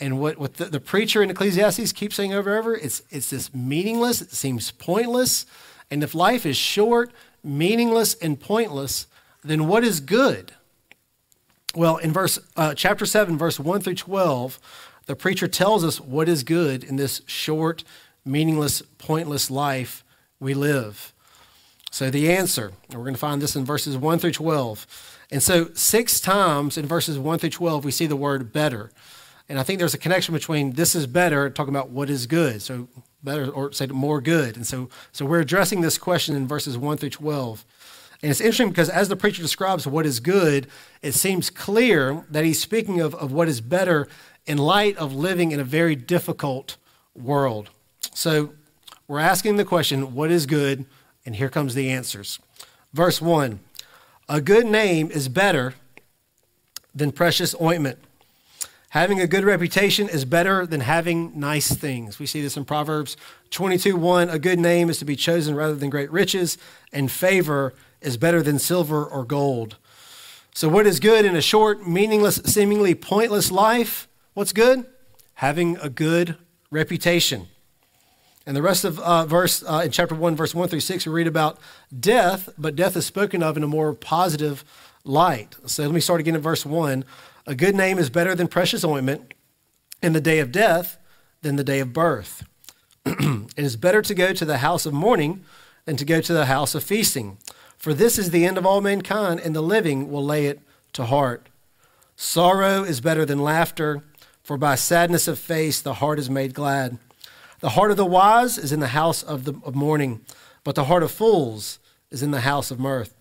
and 0.00 0.18
what, 0.18 0.38
what 0.38 0.54
the, 0.54 0.66
the, 0.66 0.80
preacher 0.80 1.22
in 1.22 1.30
Ecclesiastes 1.30 1.92
keeps 1.92 2.16
saying 2.16 2.34
over 2.34 2.50
and 2.50 2.58
over, 2.58 2.74
it's, 2.74 3.02
it's 3.10 3.30
this 3.30 3.54
meaningless, 3.54 4.20
it 4.20 4.32
seems 4.32 4.72
pointless. 4.72 5.46
And 5.90 6.02
if 6.02 6.14
life 6.14 6.44
is 6.44 6.56
short, 6.56 7.12
meaningless, 7.44 8.14
and 8.14 8.38
pointless, 8.38 9.06
then 9.44 9.68
what 9.68 9.84
is 9.84 10.00
good? 10.00 10.52
Well, 11.76 11.96
in 11.98 12.12
verse 12.12 12.38
uh, 12.56 12.74
chapter 12.74 13.06
7, 13.06 13.38
verse 13.38 13.60
1 13.60 13.82
through 13.82 13.94
12, 13.94 14.58
the 15.06 15.14
preacher 15.14 15.46
tells 15.46 15.84
us 15.84 16.00
what 16.00 16.28
is 16.28 16.42
good 16.42 16.82
in 16.82 16.96
this 16.96 17.22
short, 17.26 17.84
meaningless, 18.24 18.82
pointless 18.98 19.50
life 19.50 20.04
we 20.40 20.54
live. 20.54 21.12
So 21.90 22.10
the 22.10 22.32
answer, 22.32 22.72
and 22.88 22.98
we're 22.98 23.04
going 23.04 23.14
to 23.14 23.20
find 23.20 23.40
this 23.40 23.54
in 23.54 23.64
verses 23.64 23.96
1 23.96 24.18
through 24.18 24.32
12. 24.32 25.13
And 25.30 25.42
so 25.42 25.70
six 25.74 26.20
times 26.20 26.76
in 26.76 26.86
verses 26.86 27.18
1 27.18 27.38
through 27.38 27.50
12, 27.50 27.84
we 27.84 27.90
see 27.90 28.06
the 28.06 28.16
word 28.16 28.52
better. 28.52 28.90
And 29.48 29.58
I 29.58 29.62
think 29.62 29.78
there's 29.78 29.94
a 29.94 29.98
connection 29.98 30.34
between 30.34 30.72
this 30.72 30.94
is 30.94 31.06
better, 31.06 31.50
talking 31.50 31.74
about 31.74 31.90
what 31.90 32.08
is 32.08 32.26
good. 32.26 32.62
So 32.62 32.88
better, 33.22 33.50
or 33.50 33.72
say 33.72 33.86
more 33.86 34.20
good. 34.20 34.56
And 34.56 34.66
so, 34.66 34.88
so 35.12 35.24
we're 35.24 35.40
addressing 35.40 35.80
this 35.80 35.98
question 35.98 36.36
in 36.36 36.46
verses 36.46 36.78
1 36.78 36.98
through 36.98 37.10
12. 37.10 37.64
And 38.22 38.30
it's 38.30 38.40
interesting 38.40 38.70
because 38.70 38.88
as 38.88 39.08
the 39.08 39.16
preacher 39.16 39.42
describes 39.42 39.86
what 39.86 40.06
is 40.06 40.20
good, 40.20 40.66
it 41.02 41.12
seems 41.12 41.50
clear 41.50 42.24
that 42.30 42.44
he's 42.44 42.60
speaking 42.60 43.00
of, 43.00 43.14
of 43.16 43.32
what 43.32 43.48
is 43.48 43.60
better 43.60 44.08
in 44.46 44.58
light 44.58 44.96
of 44.96 45.14
living 45.14 45.52
in 45.52 45.60
a 45.60 45.64
very 45.64 45.96
difficult 45.96 46.76
world. 47.14 47.70
So 48.14 48.54
we're 49.08 49.20
asking 49.20 49.56
the 49.56 49.64
question, 49.64 50.14
what 50.14 50.30
is 50.30 50.46
good? 50.46 50.86
And 51.26 51.36
here 51.36 51.48
comes 51.48 51.74
the 51.74 51.90
answers. 51.90 52.38
Verse 52.92 53.20
1 53.20 53.60
A 54.28 54.40
good 54.40 54.66
name 54.66 55.10
is 55.10 55.28
better 55.28 55.74
than 56.94 57.12
precious 57.12 57.54
ointment 57.60 57.98
Having 58.94 59.18
a 59.18 59.26
good 59.26 59.42
reputation 59.42 60.08
is 60.08 60.24
better 60.24 60.64
than 60.64 60.78
having 60.78 61.32
nice 61.36 61.74
things. 61.74 62.20
We 62.20 62.26
see 62.26 62.40
this 62.40 62.56
in 62.56 62.64
Proverbs 62.64 63.16
22 63.50 63.96
1. 63.96 64.30
A 64.30 64.38
good 64.38 64.60
name 64.60 64.88
is 64.88 65.00
to 65.00 65.04
be 65.04 65.16
chosen 65.16 65.56
rather 65.56 65.74
than 65.74 65.90
great 65.90 66.12
riches, 66.12 66.58
and 66.92 67.10
favor 67.10 67.74
is 68.00 68.16
better 68.16 68.40
than 68.40 68.60
silver 68.60 69.04
or 69.04 69.24
gold. 69.24 69.78
So, 70.54 70.68
what 70.68 70.86
is 70.86 71.00
good 71.00 71.24
in 71.24 71.34
a 71.34 71.42
short, 71.42 71.84
meaningless, 71.84 72.36
seemingly 72.44 72.94
pointless 72.94 73.50
life? 73.50 74.06
What's 74.34 74.52
good? 74.52 74.86
Having 75.34 75.78
a 75.78 75.88
good 75.88 76.36
reputation. 76.70 77.48
And 78.46 78.56
the 78.56 78.62
rest 78.62 78.84
of 78.84 78.98
uh, 78.98 79.24
verse 79.24 79.62
uh, 79.62 79.82
in 79.84 79.90
chapter 79.90 80.14
1, 80.14 80.36
verse 80.36 80.54
1 80.54 80.68
through 80.68 80.80
6, 80.80 81.06
we 81.06 81.12
read 81.12 81.26
about 81.26 81.58
death, 81.98 82.50
but 82.58 82.76
death 82.76 82.96
is 82.96 83.06
spoken 83.06 83.42
of 83.42 83.56
in 83.56 83.62
a 83.62 83.68
more 83.68 83.94
positive 83.94 84.64
light. 85.04 85.56
So 85.66 85.82
let 85.82 85.92
me 85.92 86.00
start 86.00 86.20
again 86.20 86.34
in 86.34 86.40
verse 86.42 86.66
1. 86.66 87.04
A 87.46 87.54
good 87.54 87.74
name 87.74 87.98
is 87.98 88.10
better 88.10 88.34
than 88.34 88.48
precious 88.48 88.84
ointment 88.84 89.34
in 90.02 90.12
the 90.12 90.20
day 90.20 90.40
of 90.40 90.52
death 90.52 90.98
than 91.42 91.56
the 91.56 91.64
day 91.64 91.80
of 91.80 91.92
birth. 91.92 92.46
it 93.06 93.48
is 93.56 93.76
better 93.76 94.02
to 94.02 94.14
go 94.14 94.32
to 94.32 94.44
the 94.44 94.58
house 94.58 94.86
of 94.86 94.92
mourning 94.92 95.44
than 95.84 95.96
to 95.96 96.04
go 96.04 96.20
to 96.20 96.32
the 96.32 96.46
house 96.46 96.74
of 96.74 96.82
feasting. 96.82 97.38
For 97.76 97.92
this 97.92 98.18
is 98.18 98.30
the 98.30 98.46
end 98.46 98.56
of 98.56 98.64
all 98.64 98.80
mankind, 98.80 99.40
and 99.40 99.54
the 99.54 99.60
living 99.60 100.10
will 100.10 100.24
lay 100.24 100.46
it 100.46 100.60
to 100.94 101.04
heart. 101.04 101.48
Sorrow 102.16 102.82
is 102.82 103.00
better 103.00 103.26
than 103.26 103.42
laughter, 103.42 104.02
for 104.42 104.56
by 104.56 104.74
sadness 104.74 105.28
of 105.28 105.38
face 105.38 105.80
the 105.80 105.94
heart 105.94 106.18
is 106.18 106.30
made 106.30 106.54
glad. 106.54 106.98
The 107.60 107.70
heart 107.70 107.90
of 107.90 107.96
the 107.96 108.04
wise 108.04 108.58
is 108.58 108.72
in 108.72 108.80
the 108.80 108.88
house 108.88 109.22
of, 109.22 109.44
the, 109.44 109.54
of 109.64 109.74
mourning, 109.74 110.20
but 110.64 110.74
the 110.74 110.84
heart 110.84 111.02
of 111.02 111.10
fools 111.10 111.78
is 112.10 112.22
in 112.22 112.30
the 112.30 112.40
house 112.40 112.70
of 112.70 112.78
mirth. 112.78 113.14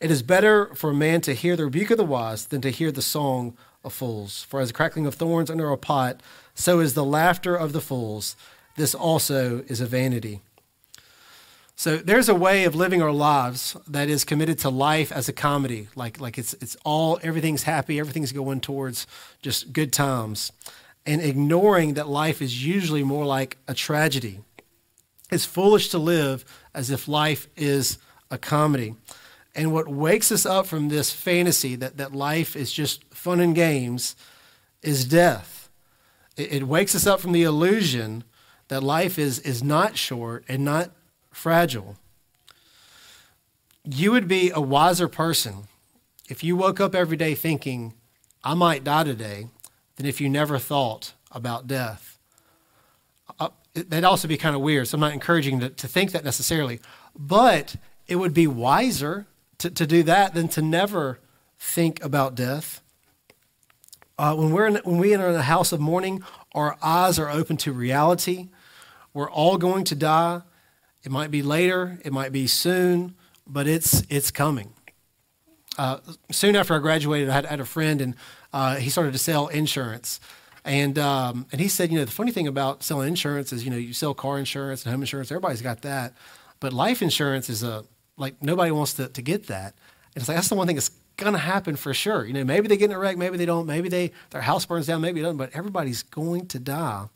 It 0.00 0.10
is 0.10 0.22
better 0.22 0.74
for 0.74 0.90
a 0.90 0.94
man 0.94 1.20
to 1.22 1.34
hear 1.34 1.56
the 1.56 1.64
rebuke 1.64 1.90
of 1.90 1.98
the 1.98 2.04
wise 2.04 2.46
than 2.46 2.60
to 2.62 2.70
hear 2.70 2.92
the 2.92 3.02
song 3.02 3.56
of 3.82 3.92
fools. 3.92 4.44
For 4.44 4.60
as 4.60 4.68
the 4.68 4.74
crackling 4.74 5.06
of 5.06 5.14
thorns 5.14 5.50
under 5.50 5.70
a 5.70 5.76
pot, 5.76 6.20
so 6.54 6.80
is 6.80 6.94
the 6.94 7.04
laughter 7.04 7.54
of 7.54 7.72
the 7.72 7.80
fools. 7.80 8.36
This 8.76 8.94
also 8.94 9.64
is 9.68 9.80
a 9.80 9.86
vanity. 9.86 10.40
So 11.76 11.96
there's 11.96 12.28
a 12.28 12.34
way 12.34 12.64
of 12.64 12.74
living 12.74 13.02
our 13.02 13.12
lives 13.12 13.76
that 13.88 14.08
is 14.08 14.24
committed 14.24 14.58
to 14.60 14.70
life 14.70 15.10
as 15.10 15.28
a 15.28 15.32
comedy, 15.32 15.88
like 15.96 16.20
like 16.20 16.38
it's 16.38 16.54
it's 16.54 16.76
all 16.84 17.18
everything's 17.22 17.64
happy, 17.64 17.98
everything's 17.98 18.30
going 18.30 18.60
towards 18.60 19.08
just 19.42 19.72
good 19.72 19.92
times, 19.92 20.52
and 21.06 21.20
ignoring 21.20 21.94
that 21.94 22.08
life 22.08 22.40
is 22.40 22.64
usually 22.64 23.02
more 23.02 23.26
like 23.26 23.58
a 23.68 23.74
tragedy. 23.74 24.40
It's 25.30 25.44
foolish 25.44 25.88
to 25.90 25.98
live 25.98 26.44
as 26.74 26.90
if 26.90 27.08
life 27.08 27.48
is 27.56 27.98
a 28.30 28.38
comedy. 28.38 28.94
And 29.54 29.72
what 29.72 29.88
wakes 29.88 30.32
us 30.32 30.44
up 30.46 30.66
from 30.66 30.88
this 30.88 31.10
fantasy 31.10 31.76
that, 31.76 31.96
that 31.98 32.14
life 32.14 32.56
is 32.56 32.72
just 32.72 33.04
fun 33.14 33.40
and 33.40 33.54
games 33.54 34.16
is 34.82 35.04
death. 35.04 35.68
It, 36.36 36.52
it 36.52 36.62
wakes 36.64 36.94
us 36.94 37.06
up 37.06 37.20
from 37.20 37.32
the 37.32 37.42
illusion 37.42 38.24
that 38.68 38.82
life 38.82 39.18
is, 39.18 39.38
is 39.40 39.62
not 39.62 39.96
short 39.96 40.44
and 40.48 40.64
not 40.64 40.90
fragile. 41.30 41.96
You 43.84 44.12
would 44.12 44.26
be 44.26 44.50
a 44.50 44.60
wiser 44.60 45.08
person 45.08 45.68
if 46.28 46.42
you 46.42 46.56
woke 46.56 46.80
up 46.80 46.94
every 46.94 47.16
day 47.16 47.34
thinking, 47.34 47.94
I 48.42 48.54
might 48.54 48.84
die 48.84 49.04
today, 49.04 49.48
than 49.96 50.06
if 50.06 50.20
you 50.20 50.28
never 50.28 50.58
thought 50.58 51.14
about 51.30 51.66
death. 51.66 52.18
Uh, 53.38 53.48
that'd 53.74 54.04
also 54.04 54.28
be 54.28 54.36
kind 54.36 54.54
of 54.54 54.62
weird, 54.62 54.88
so 54.88 54.96
I'm 54.96 55.00
not 55.00 55.12
encouraging 55.12 55.60
to, 55.60 55.70
to 55.70 55.88
think 55.88 56.12
that 56.12 56.24
necessarily. 56.24 56.80
But 57.16 57.76
it 58.06 58.16
would 58.16 58.34
be 58.34 58.46
wiser 58.46 59.26
to, 59.58 59.70
to 59.70 59.86
do 59.86 60.02
that 60.04 60.34
than 60.34 60.48
to 60.48 60.62
never 60.62 61.20
think 61.58 62.02
about 62.04 62.34
death. 62.34 62.80
Uh, 64.18 64.34
when, 64.34 64.52
we're 64.52 64.66
in, 64.66 64.76
when 64.84 64.98
we 64.98 65.12
enter 65.12 65.32
the 65.32 65.42
house 65.42 65.72
of 65.72 65.80
mourning, 65.80 66.22
our 66.54 66.76
eyes 66.82 67.18
are 67.18 67.30
open 67.30 67.56
to 67.58 67.72
reality. 67.72 68.48
We're 69.12 69.30
all 69.30 69.58
going 69.58 69.84
to 69.84 69.94
die. 69.94 70.42
It 71.02 71.10
might 71.10 71.30
be 71.30 71.42
later, 71.42 71.98
it 72.04 72.12
might 72.12 72.32
be 72.32 72.46
soon, 72.46 73.14
but 73.46 73.66
it's, 73.66 74.02
it's 74.08 74.30
coming. 74.30 74.72
Uh, 75.76 75.98
soon 76.30 76.56
after 76.56 76.74
I 76.74 76.78
graduated, 76.78 77.28
I 77.28 77.34
had, 77.34 77.46
I 77.46 77.50
had 77.50 77.60
a 77.60 77.64
friend, 77.64 78.00
and 78.00 78.14
uh, 78.54 78.76
he 78.76 78.88
started 78.88 79.12
to 79.12 79.18
sell 79.18 79.48
insurance. 79.48 80.20
And, 80.64 80.96
um, 80.96 81.46
and 81.50 81.60
he 81.60 81.66
said, 81.66 81.90
you 81.90 81.98
know, 81.98 82.04
the 82.04 82.12
funny 82.12 82.30
thing 82.30 82.46
about 82.46 82.84
selling 82.84 83.08
insurance 83.08 83.52
is, 83.52 83.64
you 83.64 83.70
know, 83.70 83.76
you 83.76 83.92
sell 83.92 84.14
car 84.14 84.38
insurance 84.38 84.84
and 84.84 84.92
home 84.92 85.02
insurance, 85.02 85.30
everybody's 85.30 85.60
got 85.60 85.82
that. 85.82 86.14
But 86.60 86.72
life 86.72 87.02
insurance 87.02 87.50
is 87.50 87.64
a, 87.64 87.84
like, 88.16 88.40
nobody 88.40 88.70
wants 88.70 88.94
to, 88.94 89.08
to 89.08 89.22
get 89.22 89.48
that. 89.48 89.74
And 90.14 90.22
it's 90.22 90.28
like, 90.28 90.36
that's 90.36 90.48
the 90.48 90.54
one 90.54 90.68
thing 90.68 90.76
that's 90.76 90.92
to 91.18 91.36
happen 91.36 91.74
for 91.74 91.92
sure. 91.92 92.24
You 92.24 92.32
know, 92.32 92.44
maybe 92.44 92.68
they 92.68 92.76
get 92.76 92.90
in 92.90 92.96
a 92.96 92.98
wreck, 92.98 93.16
maybe 93.16 93.36
they 93.36 93.44
don't, 93.44 93.66
maybe 93.66 93.88
they, 93.88 94.12
their 94.30 94.40
house 94.40 94.64
burns 94.64 94.86
down, 94.86 95.00
maybe 95.00 95.18
it 95.18 95.24
doesn't, 95.24 95.36
but 95.36 95.50
everybody's 95.52 96.04
going 96.04 96.46
to 96.46 96.60
die. 96.60 97.06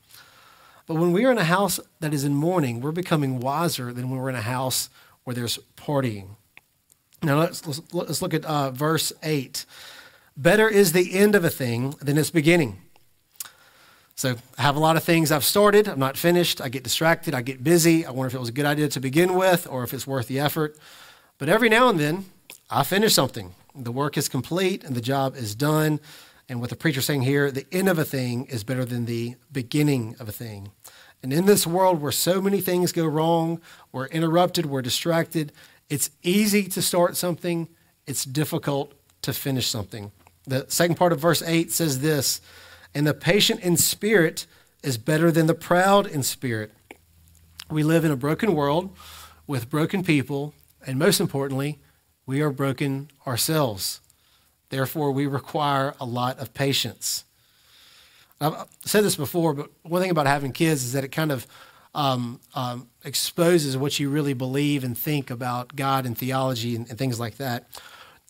But 0.88 0.96
when 0.96 1.12
we 1.12 1.24
are 1.24 1.30
in 1.30 1.38
a 1.38 1.44
house 1.44 1.78
that 2.00 2.12
is 2.12 2.24
in 2.24 2.34
mourning, 2.34 2.80
we're 2.80 2.90
becoming 2.90 3.38
wiser 3.38 3.92
than 3.92 4.10
when 4.10 4.18
we're 4.18 4.30
in 4.30 4.34
a 4.34 4.42
house 4.42 4.90
where 5.22 5.34
there's 5.34 5.60
partying. 5.76 6.30
Now 7.22 7.38
let's, 7.38 7.64
let's, 7.64 7.80
let's 7.92 8.22
look 8.22 8.34
at 8.34 8.44
uh, 8.44 8.72
verse 8.72 9.12
8. 9.22 9.64
Better 10.40 10.68
is 10.68 10.92
the 10.92 11.18
end 11.18 11.34
of 11.34 11.44
a 11.44 11.50
thing 11.50 11.96
than 12.00 12.16
its 12.16 12.30
beginning. 12.30 12.78
So 14.14 14.36
I 14.56 14.62
have 14.62 14.76
a 14.76 14.78
lot 14.78 14.96
of 14.96 15.02
things 15.02 15.32
I've 15.32 15.44
started, 15.44 15.88
I'm 15.88 15.98
not 15.98 16.16
finished, 16.16 16.60
I 16.60 16.68
get 16.68 16.84
distracted, 16.84 17.34
I 17.34 17.42
get 17.42 17.64
busy, 17.64 18.06
I 18.06 18.12
wonder 18.12 18.28
if 18.28 18.34
it 18.34 18.38
was 18.38 18.48
a 18.48 18.52
good 18.52 18.64
idea 18.64 18.86
to 18.86 19.00
begin 19.00 19.34
with 19.34 19.66
or 19.68 19.82
if 19.82 19.92
it's 19.92 20.06
worth 20.06 20.28
the 20.28 20.38
effort. 20.38 20.78
But 21.38 21.48
every 21.48 21.68
now 21.68 21.88
and 21.88 21.98
then, 21.98 22.26
I 22.70 22.84
finish 22.84 23.14
something. 23.14 23.52
The 23.74 23.90
work 23.90 24.16
is 24.16 24.28
complete 24.28 24.84
and 24.84 24.94
the 24.94 25.00
job 25.00 25.34
is 25.34 25.56
done. 25.56 25.98
And 26.48 26.60
what 26.60 26.70
the 26.70 26.76
preacher's 26.76 27.06
saying 27.06 27.22
here, 27.22 27.50
the 27.50 27.66
end 27.72 27.88
of 27.88 27.98
a 27.98 28.04
thing 28.04 28.44
is 28.46 28.62
better 28.62 28.84
than 28.84 29.06
the 29.06 29.34
beginning 29.50 30.14
of 30.20 30.28
a 30.28 30.32
thing. 30.32 30.70
And 31.20 31.32
in 31.32 31.46
this 31.46 31.66
world 31.66 32.00
where 32.00 32.12
so 32.12 32.40
many 32.40 32.60
things 32.60 32.92
go 32.92 33.06
wrong, 33.06 33.60
we're 33.90 34.06
interrupted, 34.06 34.66
we're 34.66 34.82
distracted, 34.82 35.50
it's 35.90 36.10
easy 36.22 36.68
to 36.68 36.80
start 36.80 37.16
something, 37.16 37.66
it's 38.06 38.24
difficult 38.24 38.94
to 39.22 39.32
finish 39.32 39.66
something. 39.66 40.12
The 40.48 40.66
second 40.68 40.96
part 40.96 41.12
of 41.12 41.20
verse 41.20 41.42
8 41.42 41.70
says 41.70 42.00
this 42.00 42.40
And 42.94 43.06
the 43.06 43.14
patient 43.14 43.60
in 43.60 43.76
spirit 43.76 44.46
is 44.82 44.98
better 44.98 45.30
than 45.30 45.46
the 45.46 45.54
proud 45.54 46.06
in 46.06 46.22
spirit. 46.22 46.72
We 47.70 47.82
live 47.82 48.04
in 48.04 48.10
a 48.10 48.16
broken 48.16 48.54
world 48.54 48.96
with 49.46 49.68
broken 49.68 50.02
people, 50.02 50.54
and 50.86 50.98
most 50.98 51.20
importantly, 51.20 51.78
we 52.26 52.40
are 52.40 52.50
broken 52.50 53.10
ourselves. 53.26 54.00
Therefore, 54.70 55.12
we 55.12 55.26
require 55.26 55.94
a 56.00 56.04
lot 56.04 56.38
of 56.38 56.54
patience. 56.54 57.24
I've 58.40 58.66
said 58.84 59.04
this 59.04 59.16
before, 59.16 59.54
but 59.54 59.70
one 59.82 60.00
thing 60.00 60.10
about 60.10 60.26
having 60.26 60.52
kids 60.52 60.84
is 60.84 60.92
that 60.92 61.04
it 61.04 61.08
kind 61.08 61.32
of 61.32 61.46
um, 61.94 62.40
um, 62.54 62.88
exposes 63.04 63.76
what 63.76 63.98
you 63.98 64.10
really 64.10 64.34
believe 64.34 64.84
and 64.84 64.96
think 64.96 65.30
about 65.30 65.74
God 65.74 66.06
and 66.06 66.16
theology 66.16 66.76
and, 66.76 66.88
and, 66.88 66.98
things 66.98 67.18
like 67.18 67.38
that. 67.38 67.66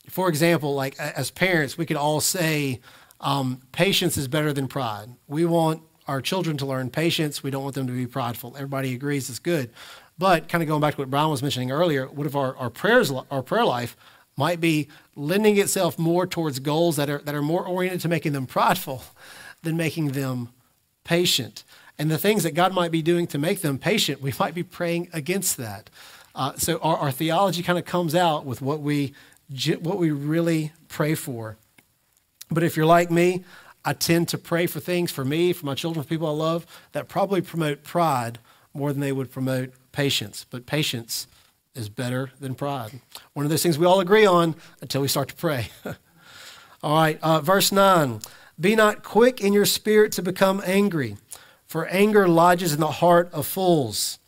For 0.08 0.28
example, 0.28 0.74
like 0.74 0.98
as 0.98 1.30
parents, 1.30 1.76
we 1.76 1.86
could 1.86 1.96
all 1.96 2.20
say 2.20 2.80
um, 3.20 3.60
patience 3.72 4.16
is 4.16 4.28
better 4.28 4.52
than 4.52 4.68
pride. 4.68 5.10
We 5.26 5.44
want 5.44 5.82
our 6.06 6.22
children 6.22 6.56
to 6.58 6.66
learn 6.66 6.90
patience. 6.90 7.42
We 7.42 7.50
don't 7.50 7.62
want 7.62 7.74
them 7.74 7.86
to 7.86 7.92
be 7.92 8.06
prideful. 8.06 8.54
Everybody 8.56 8.94
agrees 8.94 9.28
it's 9.28 9.38
good. 9.38 9.70
But 10.18 10.48
kind 10.48 10.62
of 10.62 10.68
going 10.68 10.80
back 10.80 10.94
to 10.94 11.00
what 11.00 11.10
Brian 11.10 11.30
was 11.30 11.42
mentioning 11.42 11.70
earlier, 11.70 12.06
what 12.06 12.26
if 12.26 12.34
our, 12.34 12.56
our 12.56 12.70
prayers, 12.70 13.12
our 13.30 13.42
prayer 13.42 13.64
life 13.64 13.96
might 14.36 14.60
be 14.60 14.88
lending 15.14 15.58
itself 15.58 15.98
more 15.98 16.26
towards 16.26 16.60
goals 16.60 16.96
that 16.96 17.10
are, 17.10 17.18
that 17.18 17.34
are 17.34 17.42
more 17.42 17.66
oriented 17.66 18.00
to 18.00 18.08
making 18.08 18.32
them 18.32 18.46
prideful 18.46 19.02
than 19.62 19.76
making 19.76 20.12
them 20.12 20.48
patient. 21.04 21.64
And 21.98 22.10
the 22.10 22.18
things 22.18 22.44
that 22.44 22.52
God 22.52 22.72
might 22.72 22.92
be 22.92 23.02
doing 23.02 23.26
to 23.28 23.38
make 23.38 23.60
them 23.60 23.78
patient, 23.78 24.22
we 24.22 24.32
might 24.38 24.54
be 24.54 24.62
praying 24.62 25.08
against 25.12 25.56
that. 25.56 25.90
Uh, 26.34 26.52
so 26.56 26.78
our, 26.78 26.96
our 26.96 27.10
theology 27.10 27.62
kind 27.62 27.78
of 27.78 27.84
comes 27.84 28.14
out 28.14 28.46
with 28.46 28.62
what 28.62 28.80
we, 28.80 29.12
what 29.80 29.98
we 29.98 30.10
really 30.10 30.72
pray 30.88 31.14
for. 31.14 31.56
But 32.50 32.62
if 32.62 32.76
you're 32.76 32.86
like 32.86 33.10
me, 33.10 33.44
I 33.84 33.92
tend 33.92 34.28
to 34.28 34.38
pray 34.38 34.66
for 34.66 34.80
things 34.80 35.10
for 35.10 35.24
me, 35.24 35.52
for 35.52 35.66
my 35.66 35.74
children, 35.74 36.02
for 36.02 36.08
people 36.08 36.26
I 36.26 36.32
love, 36.32 36.66
that 36.92 37.08
probably 37.08 37.40
promote 37.40 37.82
pride 37.82 38.38
more 38.74 38.92
than 38.92 39.00
they 39.00 39.12
would 39.12 39.30
promote 39.30 39.72
patience. 39.92 40.44
But 40.48 40.66
patience 40.66 41.26
is 41.74 41.88
better 41.88 42.30
than 42.40 42.54
pride. 42.54 43.00
One 43.32 43.46
of 43.46 43.50
those 43.50 43.62
things 43.62 43.78
we 43.78 43.86
all 43.86 44.00
agree 44.00 44.26
on 44.26 44.56
until 44.80 45.00
we 45.00 45.08
start 45.08 45.28
to 45.28 45.34
pray. 45.34 45.68
all 46.82 46.96
right, 46.96 47.18
uh, 47.22 47.40
verse 47.40 47.72
9. 47.72 48.20
Be 48.60 48.74
not 48.74 49.04
quick 49.04 49.40
in 49.40 49.52
your 49.52 49.64
spirit 49.64 50.12
to 50.12 50.22
become 50.22 50.60
angry, 50.66 51.16
for 51.66 51.86
anger 51.86 52.26
lodges 52.26 52.72
in 52.72 52.80
the 52.80 52.90
heart 52.90 53.30
of 53.32 53.46
fools. 53.46 54.18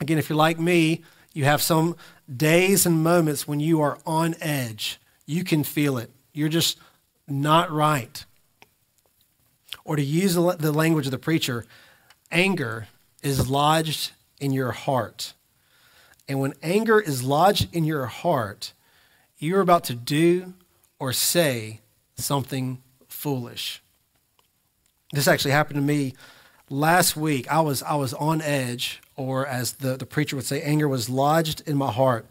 Again, 0.00 0.18
if 0.18 0.28
you're 0.28 0.36
like 0.36 0.58
me, 0.58 1.02
you 1.32 1.44
have 1.44 1.62
some 1.62 1.96
days 2.34 2.86
and 2.86 3.02
moments 3.02 3.48
when 3.48 3.60
you 3.60 3.80
are 3.80 3.98
on 4.06 4.34
edge. 4.40 5.00
You 5.26 5.44
can 5.44 5.64
feel 5.64 5.98
it. 5.98 6.10
You're 6.32 6.48
just 6.48 6.78
not 7.26 7.70
right. 7.70 8.24
Or 9.84 9.96
to 9.96 10.02
use 10.02 10.34
the 10.34 10.72
language 10.72 11.06
of 11.06 11.10
the 11.10 11.18
preacher, 11.18 11.64
anger 12.30 12.88
is 13.22 13.48
lodged 13.48 14.12
in 14.40 14.52
your 14.52 14.72
heart. 14.72 15.32
And 16.28 16.40
when 16.40 16.54
anger 16.62 17.00
is 17.00 17.22
lodged 17.22 17.74
in 17.74 17.84
your 17.84 18.06
heart, 18.06 18.72
you're 19.38 19.60
about 19.60 19.84
to 19.84 19.94
do 19.94 20.52
or 20.98 21.12
say 21.12 21.80
something 22.16 22.82
foolish. 23.08 23.82
This 25.12 25.26
actually 25.26 25.52
happened 25.52 25.76
to 25.76 25.82
me 25.82 26.14
last 26.70 27.16
week. 27.16 27.50
I 27.50 27.60
was, 27.60 27.82
I 27.82 27.94
was 27.94 28.14
on 28.14 28.40
edge, 28.42 29.00
or 29.16 29.46
as 29.46 29.74
the, 29.74 29.96
the 29.96 30.06
preacher 30.06 30.36
would 30.36 30.44
say, 30.44 30.62
anger 30.62 30.88
was 30.88 31.08
lodged 31.08 31.62
in 31.66 31.76
my 31.76 31.90
heart. 31.90 32.26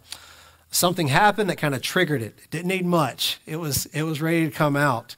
Something 0.70 1.08
happened 1.08 1.50
that 1.50 1.58
kind 1.58 1.74
of 1.74 1.82
triggered 1.82 2.22
it. 2.22 2.36
It 2.44 2.50
didn't 2.50 2.68
need 2.68 2.86
much. 2.86 3.40
It 3.46 3.58
was, 3.58 3.86
it 3.88 4.04
was 4.04 4.22
ready 4.22 4.46
to 4.46 4.52
come 4.52 4.76
out. 4.76 5.16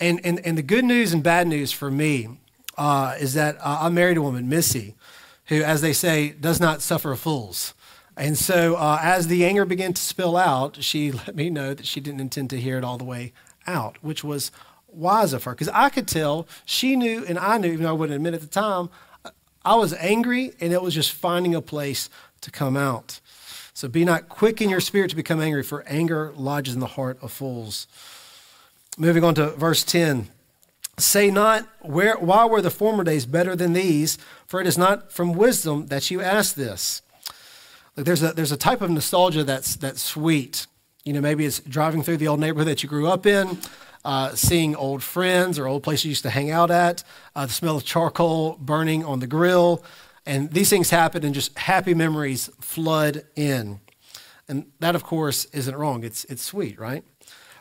And, 0.00 0.20
and, 0.24 0.44
and 0.46 0.56
the 0.56 0.62
good 0.62 0.84
news 0.84 1.12
and 1.12 1.22
bad 1.22 1.46
news 1.46 1.72
for 1.72 1.90
me 1.90 2.28
uh, 2.76 3.16
is 3.18 3.34
that 3.34 3.56
uh, 3.60 3.78
I 3.82 3.88
married 3.88 4.16
a 4.16 4.22
woman, 4.22 4.48
Missy, 4.48 4.94
who, 5.46 5.62
as 5.62 5.80
they 5.80 5.92
say, 5.92 6.30
does 6.30 6.60
not 6.60 6.80
suffer 6.80 7.14
fools. 7.16 7.74
And 8.16 8.36
so, 8.36 8.74
uh, 8.76 8.98
as 9.00 9.28
the 9.28 9.44
anger 9.44 9.64
began 9.64 9.92
to 9.92 10.02
spill 10.02 10.36
out, 10.36 10.82
she 10.82 11.12
let 11.26 11.34
me 11.34 11.50
know 11.50 11.74
that 11.74 11.86
she 11.86 12.00
didn't 12.00 12.20
intend 12.20 12.50
to 12.50 12.60
hear 12.60 12.78
it 12.78 12.84
all 12.84 12.98
the 12.98 13.04
way 13.04 13.32
out, 13.66 13.96
which 14.02 14.24
was 14.24 14.50
wise 14.98 15.32
of 15.32 15.44
her. 15.44 15.52
Because 15.52 15.68
I 15.68 15.88
could 15.88 16.08
tell 16.08 16.46
she 16.64 16.96
knew, 16.96 17.24
and 17.26 17.38
I 17.38 17.58
knew, 17.58 17.72
even 17.72 17.84
though 17.84 17.90
I 17.90 17.92
wouldn't 17.92 18.16
admit 18.16 18.34
at 18.34 18.40
the 18.40 18.46
time, 18.46 18.90
I 19.64 19.74
was 19.74 19.94
angry, 19.94 20.52
and 20.60 20.72
it 20.72 20.82
was 20.82 20.94
just 20.94 21.12
finding 21.12 21.54
a 21.54 21.60
place 21.60 22.08
to 22.40 22.50
come 22.50 22.76
out. 22.76 23.20
So 23.74 23.88
be 23.88 24.04
not 24.04 24.28
quick 24.28 24.60
in 24.60 24.68
your 24.68 24.80
spirit 24.80 25.10
to 25.10 25.16
become 25.16 25.40
angry, 25.40 25.62
for 25.62 25.84
anger 25.86 26.32
lodges 26.36 26.74
in 26.74 26.80
the 26.80 26.86
heart 26.86 27.18
of 27.22 27.30
fools. 27.30 27.86
Moving 28.96 29.22
on 29.22 29.34
to 29.36 29.50
verse 29.50 29.84
10. 29.84 30.28
Say 30.98 31.30
not, 31.30 31.68
where, 31.80 32.16
why 32.16 32.44
were 32.44 32.60
the 32.60 32.70
former 32.70 33.04
days 33.04 33.24
better 33.24 33.54
than 33.54 33.72
these? 33.72 34.18
For 34.46 34.60
it 34.60 34.66
is 34.66 34.76
not 34.76 35.12
from 35.12 35.32
wisdom 35.32 35.86
that 35.86 36.10
you 36.10 36.20
ask 36.20 36.56
this. 36.56 37.02
Like 37.96 38.06
there's 38.06 38.22
a, 38.22 38.32
there's 38.32 38.50
a 38.50 38.56
type 38.56 38.80
of 38.80 38.90
nostalgia 38.90 39.44
that's, 39.44 39.76
that's 39.76 40.02
sweet. 40.02 40.66
You 41.04 41.12
know, 41.12 41.20
maybe 41.20 41.46
it's 41.46 41.60
driving 41.60 42.02
through 42.02 42.16
the 42.16 42.26
old 42.26 42.40
neighborhood 42.40 42.66
that 42.68 42.82
you 42.82 42.88
grew 42.88 43.06
up 43.06 43.26
in, 43.26 43.58
uh, 44.04 44.34
seeing 44.34 44.74
old 44.76 45.02
friends 45.02 45.58
or 45.58 45.66
old 45.66 45.82
places 45.82 46.04
you 46.04 46.08
used 46.10 46.22
to 46.22 46.30
hang 46.30 46.50
out 46.50 46.70
at, 46.70 47.04
uh, 47.34 47.46
the 47.46 47.52
smell 47.52 47.76
of 47.76 47.84
charcoal 47.84 48.56
burning 48.60 49.04
on 49.04 49.20
the 49.20 49.26
grill. 49.26 49.84
And 50.24 50.50
these 50.50 50.70
things 50.70 50.90
happen, 50.90 51.24
and 51.24 51.34
just 51.34 51.58
happy 51.58 51.94
memories 51.94 52.50
flood 52.60 53.24
in. 53.34 53.80
And 54.48 54.66
that, 54.80 54.94
of 54.94 55.02
course, 55.02 55.46
isn't 55.46 55.74
wrong. 55.74 56.04
It's, 56.04 56.24
it's 56.24 56.42
sweet, 56.42 56.78
right? 56.78 57.04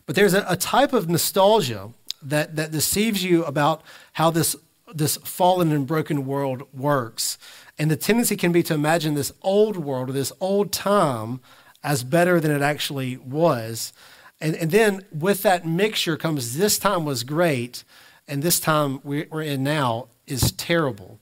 But 0.06 0.15
there's 0.15 0.34
a, 0.34 0.46
a 0.48 0.56
type 0.56 0.94
of 0.94 1.10
nostalgia 1.10 1.91
that, 2.22 2.56
that 2.56 2.72
deceives 2.72 3.24
you 3.24 3.44
about 3.44 3.84
how 4.13 4.32
this, 4.32 4.56
this 4.94 5.17
fallen 5.17 5.72
and 5.72 5.86
broken 5.86 6.25
world 6.25 6.63
works. 6.74 7.38
And 7.77 7.91
the 7.91 7.98
tendency 7.98 8.36
can 8.36 8.51
be 8.51 8.63
to 8.63 8.74
imagine 8.74 9.13
this 9.13 9.32
old 9.41 9.77
world 9.77 10.10
or 10.10 10.13
this 10.13 10.32
old 10.39 10.72
time 10.72 11.41
as 11.84 12.03
better 12.03 12.39
than 12.39 12.51
it 12.51 12.62
actually 12.62 13.17
was. 13.17 13.94
And, 14.39 14.56
and 14.56 14.72
then 14.72 15.03
with 15.12 15.41
that 15.44 15.65
mixture 15.65 16.17
comes 16.17 16.58
this 16.58 16.77
time 16.77 17.06
was 17.06 17.24
great, 17.24 17.84
and 18.27 18.44
this 18.44 18.60
time 18.60 19.00
we're 19.03 19.41
in 19.41 19.63
now 19.63 20.08
is 20.27 20.51
terrible. 20.51 21.20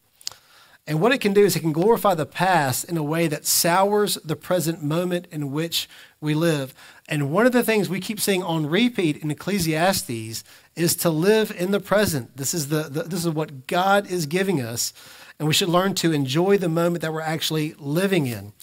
And 0.88 1.02
what 1.02 1.12
it 1.12 1.20
can 1.20 1.34
do 1.34 1.44
is 1.44 1.56
it 1.56 1.62
can 1.62 1.72
glorify 1.72 2.14
the 2.14 2.28
past 2.28 2.84
in 2.86 2.96
a 2.96 3.04
way 3.04 3.28
that 3.28 3.48
sours 3.48 4.16
the 4.24 4.36
present 4.36 4.84
moment 4.84 5.28
in 5.32 5.52
which 5.52 5.90
we 6.22 6.36
live. 6.36 6.76
And 7.08 7.32
one 7.32 7.48
of 7.48 7.54
the 7.54 7.64
things 7.64 7.90
we 7.90 8.00
keep 8.00 8.20
seeing 8.20 8.44
on 8.44 8.68
repeat 8.68 9.18
in 9.18 9.32
Ecclesiastes 9.32 10.44
is 10.76 10.96
to 10.98 11.10
live 11.10 11.52
in 11.58 11.72
the 11.72 11.80
present. 11.80 12.38
This 12.38 12.54
is, 12.54 12.70
the, 12.70 12.84
the, 12.84 13.04
this 13.04 13.26
is 13.26 13.34
what 13.34 13.66
God 13.66 14.10
is 14.12 14.28
giving 14.28 14.62
us. 14.62 14.94
And 15.40 15.48
we 15.48 15.56
should 15.56 15.70
learn 15.70 15.96
to 15.96 16.14
enjoy 16.14 16.58
the 16.60 16.70
moment 16.70 17.02
that 17.02 17.14
we're 17.14 17.22
actually 17.22 17.74
living 17.80 18.28
in. 18.28 18.54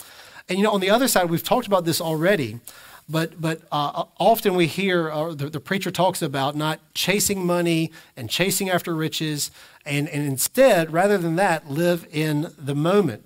And 0.49 0.59
you 0.59 0.65
know, 0.65 0.73
on 0.73 0.81
the 0.81 0.91
other 0.91 1.09
side, 1.09 1.29
we've 1.29 1.43
talked 1.43 1.67
about 1.67 1.85
this 1.85 2.01
already, 2.01 2.61
but, 3.09 3.41
but 3.41 3.63
uh, 3.71 4.05
often 4.19 4.55
we 4.55 4.67
hear 4.67 5.11
uh, 5.11 5.35
the, 5.35 5.49
the 5.49 5.61
preacher 5.61 5.91
talks 5.91 6.23
about 6.23 6.57
not 6.57 6.81
chasing 6.95 7.45
money 7.45 7.93
and 8.17 8.31
chasing 8.31 8.71
after 8.71 8.95
riches, 8.95 9.51
and, 9.85 10.09
and 10.09 10.27
instead, 10.27 10.93
rather 10.93 11.19
than 11.19 11.37
that, 11.37 11.71
live 11.71 12.07
in 12.11 12.53
the 12.57 12.75
moment. 12.75 13.25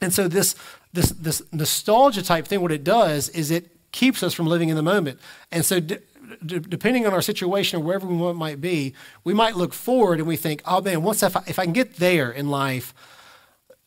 And 0.00 0.12
so 0.12 0.28
this, 0.28 0.54
this, 0.92 1.10
this 1.10 1.42
nostalgia 1.52 2.22
type 2.22 2.46
thing, 2.46 2.60
what 2.60 2.72
it 2.72 2.84
does 2.84 3.28
is 3.30 3.50
it 3.50 3.70
keeps 3.92 4.22
us 4.22 4.34
from 4.34 4.46
living 4.46 4.68
in 4.68 4.76
the 4.76 4.82
moment. 4.82 5.18
And 5.50 5.64
so 5.64 5.80
d- 5.80 5.98
depending 6.44 7.06
on 7.06 7.12
our 7.12 7.22
situation 7.22 7.80
or 7.80 7.82
wherever 7.82 8.06
we 8.06 8.32
might 8.32 8.60
be, 8.60 8.94
we 9.24 9.34
might 9.34 9.56
look 9.56 9.72
forward 9.72 10.18
and 10.18 10.28
we 10.28 10.36
think, 10.36 10.62
oh 10.66 10.80
man, 10.80 11.02
once 11.02 11.22
if 11.22 11.36
I, 11.36 11.42
if 11.46 11.58
I 11.58 11.64
can 11.64 11.72
get 11.72 11.96
there 11.96 12.30
in 12.30 12.48
life, 12.48 12.94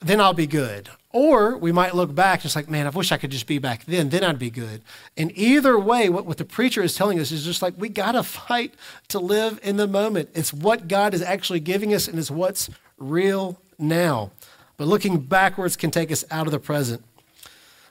then 0.01 0.19
I'll 0.19 0.33
be 0.33 0.47
good. 0.47 0.89
Or 1.13 1.57
we 1.57 1.71
might 1.71 1.93
look 1.93 2.15
back 2.15 2.41
just 2.41 2.55
like, 2.55 2.69
man, 2.69 2.87
I 2.87 2.89
wish 2.89 3.11
I 3.11 3.17
could 3.17 3.31
just 3.31 3.45
be 3.45 3.59
back 3.59 3.85
then, 3.85 4.09
then 4.09 4.23
I'd 4.23 4.39
be 4.39 4.49
good. 4.49 4.81
And 5.17 5.31
either 5.37 5.77
way, 5.77 6.09
what, 6.09 6.25
what 6.25 6.37
the 6.37 6.45
preacher 6.45 6.81
is 6.81 6.95
telling 6.95 7.19
us 7.19 7.31
is 7.31 7.43
just 7.43 7.61
like, 7.61 7.73
we 7.77 7.89
got 7.89 8.13
to 8.13 8.23
fight 8.23 8.73
to 9.09 9.19
live 9.19 9.59
in 9.61 9.77
the 9.77 9.87
moment. 9.87 10.29
It's 10.33 10.53
what 10.53 10.87
God 10.87 11.13
is 11.13 11.21
actually 11.21 11.59
giving 11.59 11.93
us 11.93 12.07
and 12.07 12.17
it's 12.17 12.31
what's 12.31 12.69
real 12.97 13.59
now. 13.77 14.31
But 14.77 14.87
looking 14.87 15.19
backwards 15.19 15.75
can 15.75 15.91
take 15.91 16.11
us 16.11 16.23
out 16.31 16.47
of 16.47 16.51
the 16.51 16.59
present. 16.59 17.03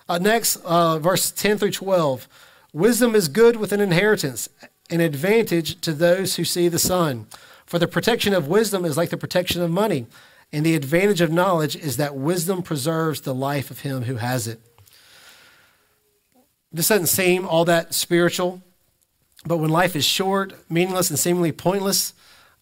Uh, 0.09 0.19
next, 0.19 0.57
uh, 0.65 0.99
verse 0.99 1.31
10 1.31 1.59
through 1.59 1.71
12. 1.71 2.27
Wisdom 2.73 3.15
is 3.15 3.29
good 3.29 3.57
with 3.57 3.73
an 3.73 3.81
inheritance, 3.81 4.49
an 4.89 5.01
advantage 5.01 5.81
to 5.83 5.93
those 5.93 6.37
who 6.37 6.45
see 6.45 6.69
the 6.69 6.79
sun. 6.79 7.27
For 7.67 7.79
the 7.79 7.87
protection 7.87 8.33
of 8.33 8.49
wisdom 8.49 8.85
is 8.85 8.97
like 8.97 9.11
the 9.11 9.17
protection 9.17 9.63
of 9.63 9.71
money 9.71 10.07
and 10.53 10.67
the 10.67 10.75
advantage 10.75 11.21
of 11.21 11.31
knowledge 11.31 11.77
is 11.77 11.97
that 11.97 12.17
wisdom 12.17 12.63
preserves 12.63 13.21
the 13.21 13.35
life 13.35 13.71
of 13.71 13.81
him 13.81 14.03
who 14.03 14.17
has 14.17 14.49
it. 14.49 14.61
This 16.73 16.89
doesn't 16.89 17.07
seem 17.07 17.47
all 17.47 17.65
that 17.65 17.95
spiritual, 17.95 18.63
but 19.45 19.59
when 19.59 19.71
life 19.71 19.97
is 19.97 20.05
short, 20.05 20.55
meaningless, 20.71 21.11
and 21.11 21.19
seemingly 21.19 21.53
pointless, 21.53 22.15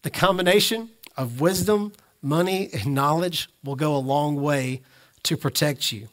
the 0.03 0.09
combination 0.09 0.89
of 1.17 1.41
wisdom, 1.41 1.93
money, 2.21 2.69
and 2.73 2.93
knowledge 2.93 3.49
will 3.63 3.75
go 3.75 3.95
a 3.95 3.97
long 3.97 4.41
way 4.41 4.81
to 5.23 5.35
protect 5.35 5.91
you. 5.91 6.07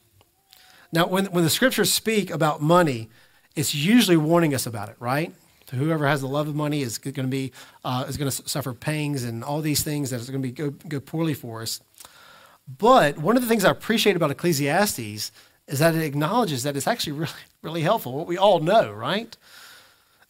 Now, 0.93 1.07
when, 1.07 1.27
when 1.27 1.45
the 1.45 1.51
scriptures 1.51 1.93
speak 1.93 2.31
about 2.31 2.61
money, 2.61 3.09
it's 3.55 3.75
usually 3.75 4.17
warning 4.17 4.55
us 4.55 4.67
about 4.67 4.89
it, 4.89 4.97
right? 4.99 5.33
Whoever 5.71 6.07
has 6.07 6.21
the 6.21 6.29
love 6.29 6.49
of 6.49 6.55
money 6.55 6.83
is 6.83 6.99
going 6.99 7.15
to 7.15 7.25
be 7.25 7.53
uh, 7.85 8.05
is 8.09 8.17
going 8.17 8.31
to 8.31 8.49
suffer 8.49 8.73
pangs 8.73 9.25
and 9.25 9.43
all 9.43 9.61
these 9.61 9.83
things 9.83 10.11
that 10.11 10.21
is 10.21 10.31
going 10.31 10.43
to 10.43 10.49
be 10.49 10.53
go, 10.53 10.71
go 10.89 11.01
poorly 11.01 11.35
for 11.35 11.63
us. 11.63 11.81
But 12.79 13.19
one 13.19 13.37
of 13.37 13.43
the 13.43 13.49
things 13.49 13.65
I 13.65 13.71
appreciate 13.71 14.17
about 14.17 14.31
Ecclesiastes 14.31 15.33
is 15.69 15.79
that 15.79 15.95
it 15.95 16.03
acknowledges 16.03 16.63
that 16.63 16.77
it's 16.77 16.87
actually 16.87 17.13
really 17.19 17.33
really 17.63 17.83
helpful. 17.83 18.13
What 18.13 18.27
we 18.27 18.39
all 18.39 18.61
know, 18.61 18.93
right? 18.93 19.37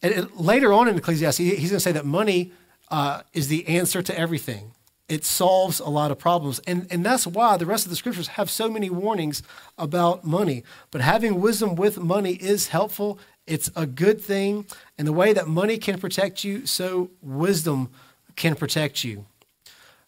And 0.01 0.13
it, 0.13 0.37
later 0.37 0.73
on 0.73 0.87
in 0.87 0.97
Ecclesiastes, 0.97 1.37
he's 1.37 1.69
going 1.69 1.77
to 1.77 1.79
say 1.79 1.91
that 1.91 2.05
money 2.05 2.51
uh, 2.89 3.23
is 3.33 3.47
the 3.47 3.67
answer 3.67 4.01
to 4.01 4.17
everything. 4.17 4.71
It 5.09 5.23
solves 5.23 5.79
a 5.79 5.87
lot 5.87 6.11
of 6.11 6.19
problems. 6.19 6.59
And, 6.67 6.85
and 6.91 7.05
that's 7.05 7.25
why 7.25 7.57
the 7.57 7.65
rest 7.65 7.85
of 7.85 7.89
the 7.89 7.95
scriptures 7.95 8.29
have 8.29 8.49
so 8.49 8.69
many 8.69 8.89
warnings 8.89 9.41
about 9.77 10.25
money. 10.25 10.63
But 10.91 11.01
having 11.01 11.39
wisdom 11.39 11.75
with 11.75 11.97
money 11.97 12.33
is 12.33 12.67
helpful 12.67 13.17
it's 13.47 13.71
a 13.75 13.85
good 13.85 14.21
thing. 14.21 14.65
And 14.97 15.07
the 15.07 15.13
way 15.13 15.33
that 15.33 15.47
money 15.47 15.77
can 15.77 15.99
protect 15.99 16.43
you, 16.43 16.65
so 16.65 17.09
wisdom 17.21 17.89
can 18.35 18.55
protect 18.55 19.03
you. 19.03 19.25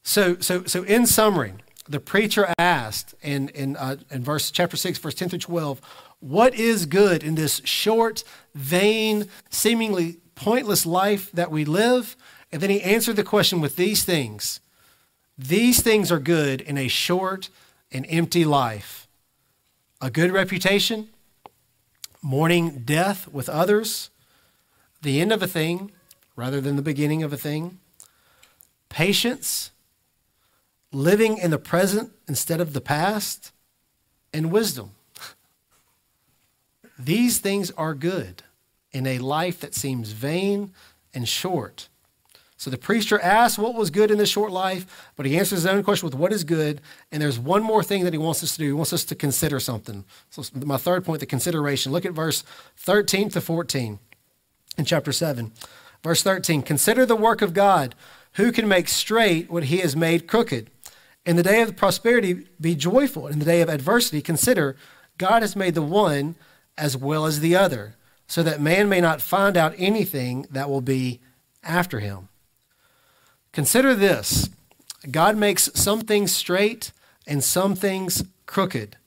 So, 0.04 0.38
so, 0.40 0.64
so 0.66 0.84
in 0.84 1.06
summary, 1.06 1.54
the 1.88 2.00
preacher 2.00 2.54
asked 2.60 3.16
in, 3.22 3.50
in, 3.50 3.76
uh, 3.76 3.98
in 4.12 4.24
verse 4.24 4.52
chapter 4.52 4.78
6, 4.78 5.00
verse 5.00 5.16
10 5.16 5.30
through 5.30 5.40
12, 5.40 5.82
what 6.20 6.54
is 6.54 6.86
good 6.86 7.24
in 7.24 7.36
this 7.36 7.62
short, 7.64 8.24
vain, 8.54 9.28
seemingly 9.50 10.18
pointless 10.36 10.86
life 10.86 11.32
that 11.32 11.50
we 11.50 11.66
live? 11.66 12.16
And 12.52 12.62
then 12.62 12.70
he 12.70 12.82
answered 12.82 13.16
the 13.16 13.24
question 13.24 13.62
with 13.62 13.76
these 13.76 14.04
things. 14.04 14.60
These 15.38 15.82
things 15.82 16.12
are 16.12 16.20
good 16.20 16.62
in 16.62 16.78
a 16.78 16.88
short 16.88 17.50
and 17.92 18.06
empty 18.10 18.46
life 18.46 19.08
a 20.02 20.10
good 20.10 20.32
reputation, 20.32 21.10
mourning 22.22 22.80
death 22.80 23.28
with 23.28 23.50
others, 23.50 24.10
the 25.02 25.22
end 25.22 25.32
of 25.32 25.42
a 25.42 25.48
thing 25.48 25.92
rather 26.36 26.62
than 26.62 26.78
the 26.78 26.82
beginning 26.82 27.22
of 27.22 27.34
a 27.34 27.38
thing, 27.38 27.80
patience, 28.88 29.72
living 30.92 31.38
in 31.38 31.52
the 31.52 31.60
present 31.60 32.12
instead 32.28 32.62
of 32.62 32.74
the 32.74 32.82
past, 32.82 33.52
and 34.34 34.52
wisdom. 34.52 34.92
These 36.98 37.40
things 37.40 37.72
are 37.72 37.94
good 37.94 38.44
in 38.92 39.06
a 39.06 39.20
life 39.20 39.60
that 39.60 39.76
seems 39.76 40.12
vain 40.12 40.72
and 41.14 41.28
short. 41.28 41.89
So 42.60 42.70
the 42.70 42.78
preacher 42.78 43.18
asks 43.22 43.58
what 43.58 43.74
was 43.74 43.90
good 43.90 44.12
in 44.12 44.18
this 44.18 44.28
short 44.28 44.52
life, 44.52 44.86
but 45.16 45.26
he 45.26 45.38
answers 45.38 45.60
his 45.60 45.66
own 45.66 45.82
question 45.82 46.08
with 46.08 46.14
what 46.14 46.34
is 46.34 46.44
good. 46.44 46.82
And 47.10 47.22
there's 47.22 47.40
one 47.40 47.64
more 47.64 47.82
thing 47.82 48.04
that 48.04 48.12
he 48.12 48.20
wants 48.20 48.44
us 48.44 48.52
to 48.52 48.58
do. 48.58 48.66
He 48.66 48.74
wants 48.74 48.92
us 48.92 49.06
to 49.06 49.16
consider 49.16 49.62
something. 49.62 50.04
So 50.30 50.44
my 50.54 50.76
third 50.76 51.06
point, 51.06 51.22
the 51.22 51.26
consideration. 51.26 51.94
Look 51.94 52.06
at 52.06 52.12
verse 52.12 52.44
13 52.76 53.30
to 53.30 53.40
14 53.40 54.00
in 54.78 54.84
chapter 54.84 55.14
7. 55.14 55.54
Verse 56.04 56.22
13 56.22 56.62
Consider 56.62 57.06
the 57.06 57.16
work 57.16 57.42
of 57.42 57.54
God. 57.54 57.96
Who 58.34 58.52
can 58.52 58.68
make 58.68 58.90
straight 58.90 59.50
what 59.50 59.64
he 59.64 59.78
has 59.78 59.96
made 59.96 60.28
crooked? 60.28 60.70
In 61.26 61.38
the 61.38 61.44
day 61.44 61.62
of 61.62 61.78
prosperity, 61.78 62.46
be 62.60 62.76
joyful. 62.76 63.28
In 63.28 63.40
the 63.40 63.46
day 63.46 63.62
of 63.62 63.70
adversity, 63.70 64.22
consider 64.22 64.76
God 65.18 65.44
has 65.44 65.56
made 65.56 65.76
the 65.76 65.82
one 65.82 66.36
as 66.78 66.98
well 66.98 67.26
as 67.26 67.40
the 67.40 67.56
other, 67.56 67.96
so 68.28 68.44
that 68.44 68.60
man 68.60 68.90
may 68.90 69.00
not 69.00 69.22
find 69.22 69.56
out 69.56 69.76
anything 69.78 70.46
that 70.52 70.70
will 70.70 70.82
be 70.82 71.22
after 71.64 72.02
him. 72.02 72.29
Consider 73.52 73.96
this 73.96 74.50
God 75.10 75.38
makes 75.38 75.70
some 75.74 76.02
things 76.02 76.36
straight 76.36 76.92
and 77.26 77.44
some 77.44 77.76
things 77.76 78.24
crooked. 78.46 78.98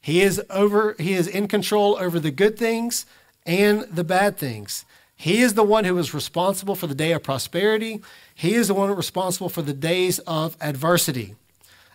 He 0.00 0.22
is 0.22 0.42
over 0.50 0.94
he 0.98 1.14
is 1.14 1.26
in 1.26 1.48
control 1.48 1.96
over 1.98 2.20
the 2.20 2.30
good 2.30 2.58
things 2.58 3.06
and 3.46 3.82
the 3.82 4.04
bad 4.04 4.36
things. 4.36 4.84
He 5.16 5.40
is 5.40 5.54
the 5.54 5.62
one 5.62 5.84
who 5.84 5.96
is 5.98 6.12
responsible 6.12 6.74
for 6.74 6.86
the 6.86 6.94
day 6.94 7.12
of 7.12 7.22
prosperity. 7.22 8.02
He 8.34 8.54
is 8.54 8.68
the 8.68 8.74
one 8.74 8.94
responsible 8.94 9.48
for 9.48 9.62
the 9.62 9.72
days 9.72 10.18
of 10.20 10.56
adversity. 10.60 11.34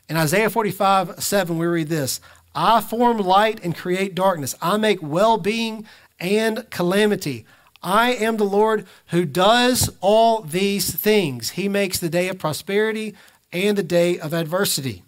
In 0.08 0.18
Isaiah 0.18 0.50
45, 0.50 1.22
7, 1.22 1.58
we 1.58 1.68
read 1.68 1.90
this 1.90 2.22
I 2.56 2.82
form 2.82 3.18
light 3.18 3.64
and 3.64 3.76
create 3.76 4.16
darkness. 4.16 4.56
I 4.62 4.78
make 4.78 5.00
well 5.02 5.38
being 5.38 5.86
and 6.20 6.70
calamity. 6.70 7.46
I 7.82 8.12
am 8.13 8.38
the 8.38 8.44
Lord 8.44 8.86
who 9.08 9.26
does 9.26 9.89
all 10.02 10.42
these 10.42 10.94
things. 10.94 11.52
He 11.52 11.70
makes 11.70 12.00
the 12.00 12.10
day 12.10 12.28
of 12.28 12.39
prosperity 12.39 13.15
and 13.52 13.78
the 13.78 13.84
day 13.84 14.20
of 14.20 14.34
adversity. 14.34 15.04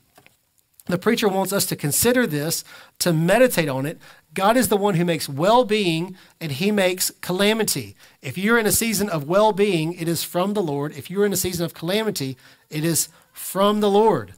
The 0.87 0.97
preacher 0.97 1.27
wants 1.27 1.53
us 1.53 1.65
to 1.67 1.75
consider 1.75 2.25
this, 2.25 2.63
to 2.99 3.13
meditate 3.13 3.69
on 3.69 3.85
it. 3.85 3.99
God 4.33 4.57
is 4.57 4.69
the 4.69 4.77
one 4.77 4.95
who 4.95 5.05
makes 5.05 5.29
well 5.29 5.63
being 5.63 6.15
and 6.39 6.51
he 6.51 6.71
makes 6.71 7.11
calamity. 7.21 7.95
If 8.21 8.37
you're 8.37 8.57
in 8.57 8.65
a 8.65 8.71
season 8.71 9.09
of 9.09 9.27
well 9.27 9.51
being, 9.51 9.93
it 9.93 10.07
is 10.07 10.23
from 10.23 10.53
the 10.53 10.63
Lord. 10.63 10.97
If 10.97 11.09
you're 11.09 11.25
in 11.25 11.33
a 11.33 11.37
season 11.37 11.65
of 11.65 11.73
calamity, 11.73 12.37
it 12.69 12.83
is 12.83 13.09
from 13.31 13.81
the 13.81 13.89
Lord. 13.89 14.33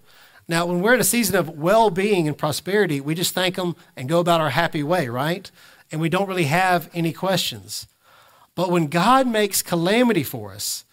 Now, 0.48 0.66
when 0.66 0.82
we're 0.82 0.96
in 0.96 1.00
a 1.00 1.06
season 1.06 1.36
of 1.36 1.58
well 1.58 1.90
being 1.90 2.28
and 2.28 2.38
prosperity, 2.38 3.00
we 3.00 3.16
just 3.16 3.34
thank 3.34 3.58
Him 3.58 3.76
and 3.96 4.10
go 4.10 4.20
about 4.20 4.42
our 4.42 4.50
happy 4.50 4.84
way, 4.84 5.08
right? 5.08 5.50
And 5.92 6.02
we 6.02 6.10
don't 6.10 6.28
really 6.28 6.46
have 6.46 6.90
any 6.94 7.14
questions. 7.14 7.88
But 8.56 8.70
when 8.70 8.88
God 8.88 9.28
makes 9.28 9.62
calamity 9.62 10.24
for 10.24 10.52
us, 10.52 10.86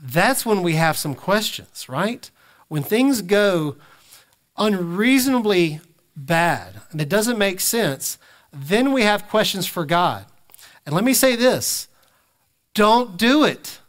that's 0.00 0.46
when 0.46 0.62
we 0.62 0.74
have 0.74 0.96
some 0.96 1.14
questions, 1.14 1.88
right? 1.88 2.30
When 2.68 2.82
things 2.82 3.22
go 3.22 3.76
unreasonably 4.56 5.80
bad 6.16 6.80
and 6.90 7.00
it 7.00 7.08
doesn't 7.08 7.38
make 7.38 7.60
sense, 7.60 8.18
then 8.52 8.92
we 8.92 9.02
have 9.02 9.28
questions 9.28 9.66
for 9.66 9.84
God. 9.84 10.26
And 10.86 10.94
let 10.94 11.04
me 11.04 11.14
say 11.14 11.36
this 11.36 11.88
don't 12.74 13.16
do 13.16 13.44
it. 13.44 13.80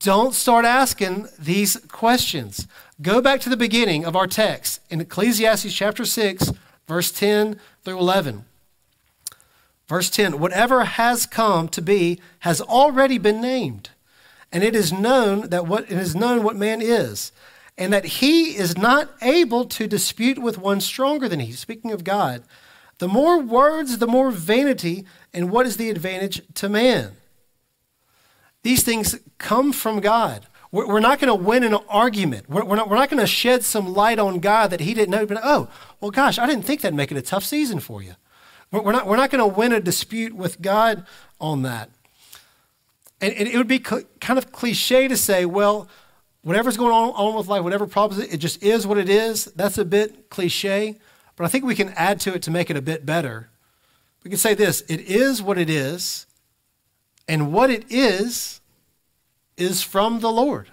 Don't 0.00 0.34
start 0.34 0.64
asking 0.64 1.28
these 1.38 1.76
questions. 1.88 2.66
Go 3.00 3.20
back 3.20 3.40
to 3.40 3.48
the 3.48 3.56
beginning 3.56 4.04
of 4.04 4.14
our 4.14 4.26
text 4.26 4.80
in 4.90 5.00
Ecclesiastes 5.00 5.72
chapter 5.72 6.04
6, 6.04 6.52
verse 6.86 7.10
10 7.10 7.58
through 7.82 7.98
11. 7.98 8.44
Verse 9.88 10.10
10 10.10 10.38
Whatever 10.38 10.84
has 10.84 11.26
come 11.26 11.68
to 11.68 11.82
be 11.82 12.20
has 12.40 12.60
already 12.60 13.18
been 13.18 13.40
named, 13.40 13.90
and 14.52 14.62
it 14.62 14.74
is 14.74 14.92
known 14.92 15.48
that 15.50 15.66
what 15.66 15.84
it 15.84 15.98
is 15.98 16.14
known 16.14 16.42
what 16.42 16.56
man 16.56 16.80
is, 16.80 17.32
and 17.76 17.92
that 17.92 18.04
he 18.04 18.56
is 18.56 18.76
not 18.76 19.10
able 19.20 19.64
to 19.66 19.86
dispute 19.86 20.38
with 20.38 20.58
one 20.58 20.80
stronger 20.80 21.28
than 21.28 21.40
he. 21.40 21.52
Speaking 21.52 21.92
of 21.92 22.04
God, 22.04 22.42
the 22.98 23.08
more 23.08 23.40
words, 23.40 23.98
the 23.98 24.06
more 24.06 24.30
vanity, 24.30 25.04
and 25.32 25.50
what 25.50 25.66
is 25.66 25.76
the 25.76 25.90
advantage 25.90 26.42
to 26.54 26.68
man? 26.68 27.12
These 28.62 28.82
things 28.82 29.18
come 29.38 29.72
from 29.72 30.00
God. 30.00 30.46
We're 30.70 30.98
not 30.98 31.20
going 31.20 31.28
to 31.28 31.44
win 31.44 31.62
an 31.62 31.74
argument. 31.88 32.48
We're 32.48 32.64
not, 32.64 32.88
we're 32.88 32.96
not 32.96 33.08
going 33.08 33.20
to 33.20 33.28
shed 33.28 33.62
some 33.62 33.92
light 33.92 34.18
on 34.18 34.40
God 34.40 34.70
that 34.70 34.80
he 34.80 34.92
didn't 34.92 35.10
know. 35.10 35.24
But, 35.24 35.38
oh, 35.44 35.68
well, 36.00 36.10
gosh, 36.10 36.36
I 36.36 36.46
didn't 36.46 36.64
think 36.64 36.80
that'd 36.80 36.96
make 36.96 37.12
it 37.12 37.16
a 37.16 37.22
tough 37.22 37.44
season 37.44 37.78
for 37.78 38.02
you. 38.02 38.14
We're 38.82 38.92
not, 38.92 39.06
we're 39.06 39.16
not 39.16 39.30
going 39.30 39.38
to 39.38 39.56
win 39.58 39.72
a 39.72 39.80
dispute 39.80 40.34
with 40.34 40.60
God 40.60 41.06
on 41.40 41.62
that. 41.62 41.90
And, 43.20 43.32
and 43.34 43.48
it 43.48 43.56
would 43.56 43.68
be 43.68 43.78
kind 43.78 44.06
of 44.38 44.50
cliche 44.50 45.06
to 45.06 45.16
say, 45.16 45.44
well, 45.44 45.88
whatever's 46.42 46.76
going 46.76 46.92
on, 46.92 47.10
on 47.10 47.36
with 47.36 47.46
life, 47.46 47.62
whatever 47.62 47.86
problems, 47.86 48.24
it 48.24 48.38
just 48.38 48.62
is 48.62 48.86
what 48.86 48.98
it 48.98 49.08
is. 49.08 49.44
That's 49.56 49.78
a 49.78 49.84
bit 49.84 50.28
cliche. 50.28 50.98
But 51.36 51.44
I 51.44 51.48
think 51.48 51.64
we 51.64 51.74
can 51.74 51.90
add 51.90 52.20
to 52.20 52.34
it 52.34 52.42
to 52.42 52.50
make 52.50 52.68
it 52.68 52.76
a 52.76 52.82
bit 52.82 53.06
better. 53.06 53.48
We 54.24 54.30
can 54.30 54.38
say 54.38 54.54
this 54.54 54.80
it 54.82 55.00
is 55.00 55.42
what 55.42 55.58
it 55.58 55.70
is, 55.70 56.26
and 57.28 57.52
what 57.52 57.70
it 57.70 57.84
is 57.90 58.60
is 59.56 59.82
from 59.82 60.20
the 60.20 60.32
Lord. 60.32 60.70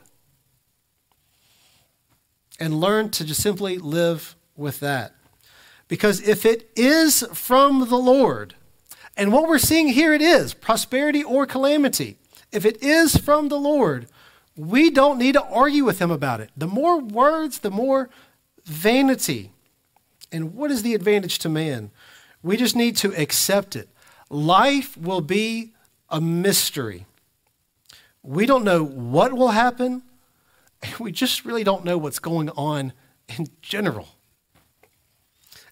And 2.60 2.80
learn 2.80 3.10
to 3.12 3.26
just 3.26 3.42
simply 3.42 3.78
live 3.78 4.36
with 4.56 4.80
that. 4.82 5.14
Because 5.92 6.26
if 6.26 6.46
it 6.46 6.70
is 6.74 7.22
from 7.34 7.90
the 7.90 7.98
Lord, 7.98 8.56
and 9.18 9.34
what 9.34 9.50
we're 9.50 9.58
seeing 9.58 9.90
here 9.90 10.14
it 10.14 10.22
is 10.22 10.54
prosperity 10.54 11.22
or 11.22 11.46
calamity. 11.46 12.16
If 12.50 12.66
it 12.66 12.82
is 12.82 13.18
from 13.18 13.50
the 13.50 13.60
Lord, 13.60 14.08
we 14.56 14.90
don't 14.90 15.20
need 15.20 15.34
to 15.34 15.44
argue 15.44 15.84
with 15.84 16.00
him 16.00 16.10
about 16.10 16.40
it. 16.40 16.50
The 16.56 16.66
more 16.66 16.98
words, 17.02 17.60
the 17.60 17.72
more 17.72 18.10
vanity. 18.64 19.52
And 20.32 20.54
what 20.54 20.72
is 20.72 20.82
the 20.82 20.96
advantage 20.96 21.40
to 21.40 21.50
man? 21.50 21.92
We 22.42 22.56
just 22.56 22.74
need 22.74 22.96
to 22.98 23.14
accept 23.14 23.76
it. 23.76 23.90
Life 24.30 24.96
will 24.96 25.20
be 25.20 25.74
a 26.08 26.22
mystery. 26.22 27.06
We 28.24 28.46
don't 28.46 28.64
know 28.64 28.82
what 28.82 29.34
will 29.34 29.50
happen. 29.50 30.04
We 31.02 31.12
just 31.12 31.44
really 31.44 31.66
don't 31.66 31.84
know 31.84 31.98
what's 31.98 32.20
going 32.20 32.50
on 32.52 32.94
in 33.28 33.48
general. 33.62 34.08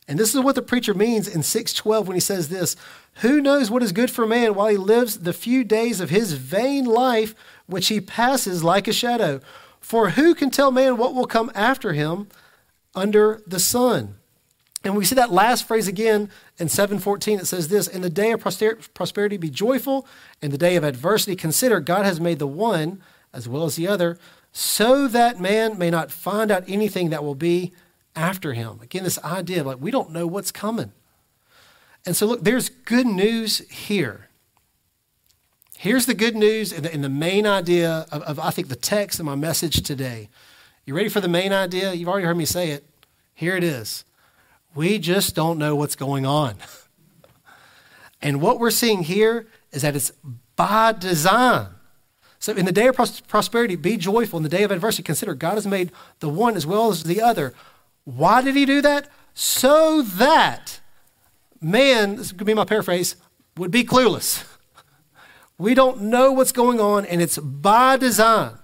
And 0.10 0.18
this 0.18 0.34
is 0.34 0.42
what 0.42 0.56
the 0.56 0.64
preacher 0.64 0.96
means 0.96 1.28
in 1.28 1.44
612 1.44 2.08
when 2.08 2.16
he 2.16 2.20
says 2.20 2.50
this 2.50 2.76
Who 3.18 3.40
knows 3.40 3.70
what 3.70 3.84
is 3.84 3.92
good 3.92 4.10
for 4.10 4.26
man 4.26 4.56
while 4.56 4.68
he 4.68 4.76
lives 4.76 5.20
the 5.20 5.34
few 5.34 5.64
days 5.64 6.02
of 6.02 6.10
his 6.10 6.34
vain 6.34 6.84
life 6.86 7.36
which 7.68 7.90
he 7.90 8.02
passes 8.02 8.64
like 8.64 8.88
a 8.88 8.94
shadow? 8.94 9.40
For 9.80 10.12
who 10.12 10.34
can 10.34 10.50
tell 10.50 10.72
man 10.72 10.98
what 10.98 11.14
will 11.14 11.28
come 11.28 11.52
after 11.54 11.94
him 11.94 12.28
under 12.96 13.44
the 13.46 13.60
sun? 13.60 14.16
And 14.84 14.98
we 14.98 15.06
see 15.06 15.14
that 15.14 15.32
last 15.32 15.68
phrase 15.68 15.88
again 15.88 16.32
in 16.58 16.70
714. 16.70 17.42
It 17.42 17.46
says 17.46 17.68
this 17.68 17.88
In 17.88 18.02
the 18.02 18.10
day 18.10 18.32
of 18.32 18.42
prosperity, 18.42 19.38
be 19.38 19.50
joyful. 19.52 20.08
In 20.42 20.50
the 20.50 20.58
day 20.58 20.76
of 20.76 20.84
adversity, 20.84 21.36
consider 21.36 21.80
God 21.80 22.06
has 22.06 22.20
made 22.20 22.40
the 22.40 22.48
one 22.48 23.00
as 23.32 23.48
well 23.48 23.66
as 23.66 23.76
the 23.76 23.88
other, 23.88 24.18
so 24.52 25.08
that 25.08 25.40
man 25.40 25.78
may 25.78 25.92
not 25.92 26.12
find 26.12 26.50
out 26.50 26.64
anything 26.68 27.12
that 27.12 27.24
will 27.24 27.36
be 27.36 27.74
after 28.16 28.54
him. 28.54 28.80
Again, 28.82 29.04
this 29.04 29.20
idea 29.24 29.64
like, 29.64 29.80
we 29.80 29.92
don't 29.92 30.12
know 30.12 30.28
what's 30.28 30.52
coming. 30.52 30.92
And 32.06 32.16
so, 32.16 32.26
look, 32.26 32.44
there's 32.44 32.70
good 32.70 33.08
news 33.08 33.60
here. 33.70 34.30
Here's 35.78 36.06
the 36.06 36.14
good 36.14 36.36
news 36.36 36.74
and 36.74 36.84
the, 36.84 36.94
and 36.94 37.04
the 37.04 37.10
main 37.10 37.46
idea 37.46 38.06
of, 38.12 38.22
of, 38.24 38.40
I 38.40 38.50
think, 38.50 38.68
the 38.68 38.76
text 38.76 39.20
and 39.20 39.26
my 39.26 39.36
message 39.36 39.82
today. 39.82 40.30
You 40.86 40.96
ready 40.96 41.10
for 41.10 41.22
the 41.22 41.28
main 41.28 41.54
idea? 41.54 41.94
You've 41.94 42.10
already 42.10 42.26
heard 42.26 42.38
me 42.38 42.46
say 42.46 42.72
it. 42.72 42.84
Here 43.34 43.56
it 43.56 43.64
is. 43.64 44.04
We 44.76 45.00
just 45.00 45.36
don't 45.36 45.58
know 45.58 45.76
what's 45.76 45.96
going 45.96 46.26
on. 46.26 46.56
and 48.22 48.42
what 48.42 48.60
we're 48.60 48.72
seeing 48.72 49.04
here 49.04 49.48
is 49.72 49.84
that 49.84 49.96
it's 49.96 50.12
by 50.56 50.92
design. 50.92 51.68
So, 52.40 52.54
in 52.54 52.66
the 52.66 52.72
day 52.72 52.88
of 52.88 52.96
prosperity, 53.28 53.76
be 53.76 53.98
joyful. 53.98 54.38
In 54.38 54.44
the 54.44 54.50
day 54.50 54.64
of 54.64 54.72
adversity, 54.72 55.04
consider 55.04 55.34
God 55.34 55.56
has 55.56 55.68
made 55.68 55.92
the 56.20 56.30
one 56.30 56.56
as 56.56 56.66
well 56.66 56.90
as 56.90 57.04
the 57.04 57.22
other. 57.22 57.54
Why 58.16 58.42
did 58.42 58.56
he 58.56 58.66
do 58.66 58.82
that? 58.82 59.08
So 59.34 60.02
that 60.02 60.80
man, 61.62 62.16
this 62.16 62.32
could 62.32 62.48
be 62.48 62.54
my 62.54 62.66
paraphrase, 62.66 63.16
would 63.58 63.72
be 63.72 63.84
clueless. 63.84 64.46
We 65.58 65.74
don't 65.74 66.02
know 66.04 66.32
what's 66.32 66.52
going 66.52 66.80
on, 66.80 67.06
and 67.06 67.22
it's 67.22 67.38
by 67.38 67.98
design. 67.98 68.58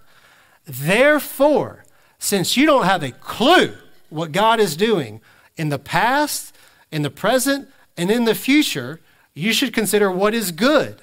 Therefore, 0.65 1.84
since 2.19 2.55
you 2.55 2.65
don't 2.65 2.86
have 2.86 3.03
a 3.03 3.12
clue 3.12 3.75
what 4.10 4.31
God 4.31 4.60
is 4.60 4.77
doing, 4.77 5.21
in 5.58 5.69
the 5.69 5.79
past, 5.79 6.55
in 6.91 7.01
the 7.01 7.10
present, 7.10 7.69
and 7.97 8.10
in 8.10 8.25
the 8.25 8.36
future, 8.36 9.01
you 9.34 9.51
should 9.51 9.73
consider 9.73 10.10
what 10.10 10.34
is 10.34 10.51
good. 10.51 11.01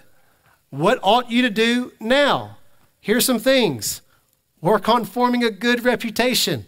What 0.70 0.98
ought 1.02 1.30
you 1.30 1.42
to 1.42 1.50
do 1.50 1.92
now? 2.00 2.56
Here's 3.00 3.26
some 3.26 3.38
things 3.38 4.00
work 4.60 4.88
on 4.88 5.04
forming 5.04 5.44
a 5.44 5.50
good 5.50 5.84
reputation, 5.84 6.64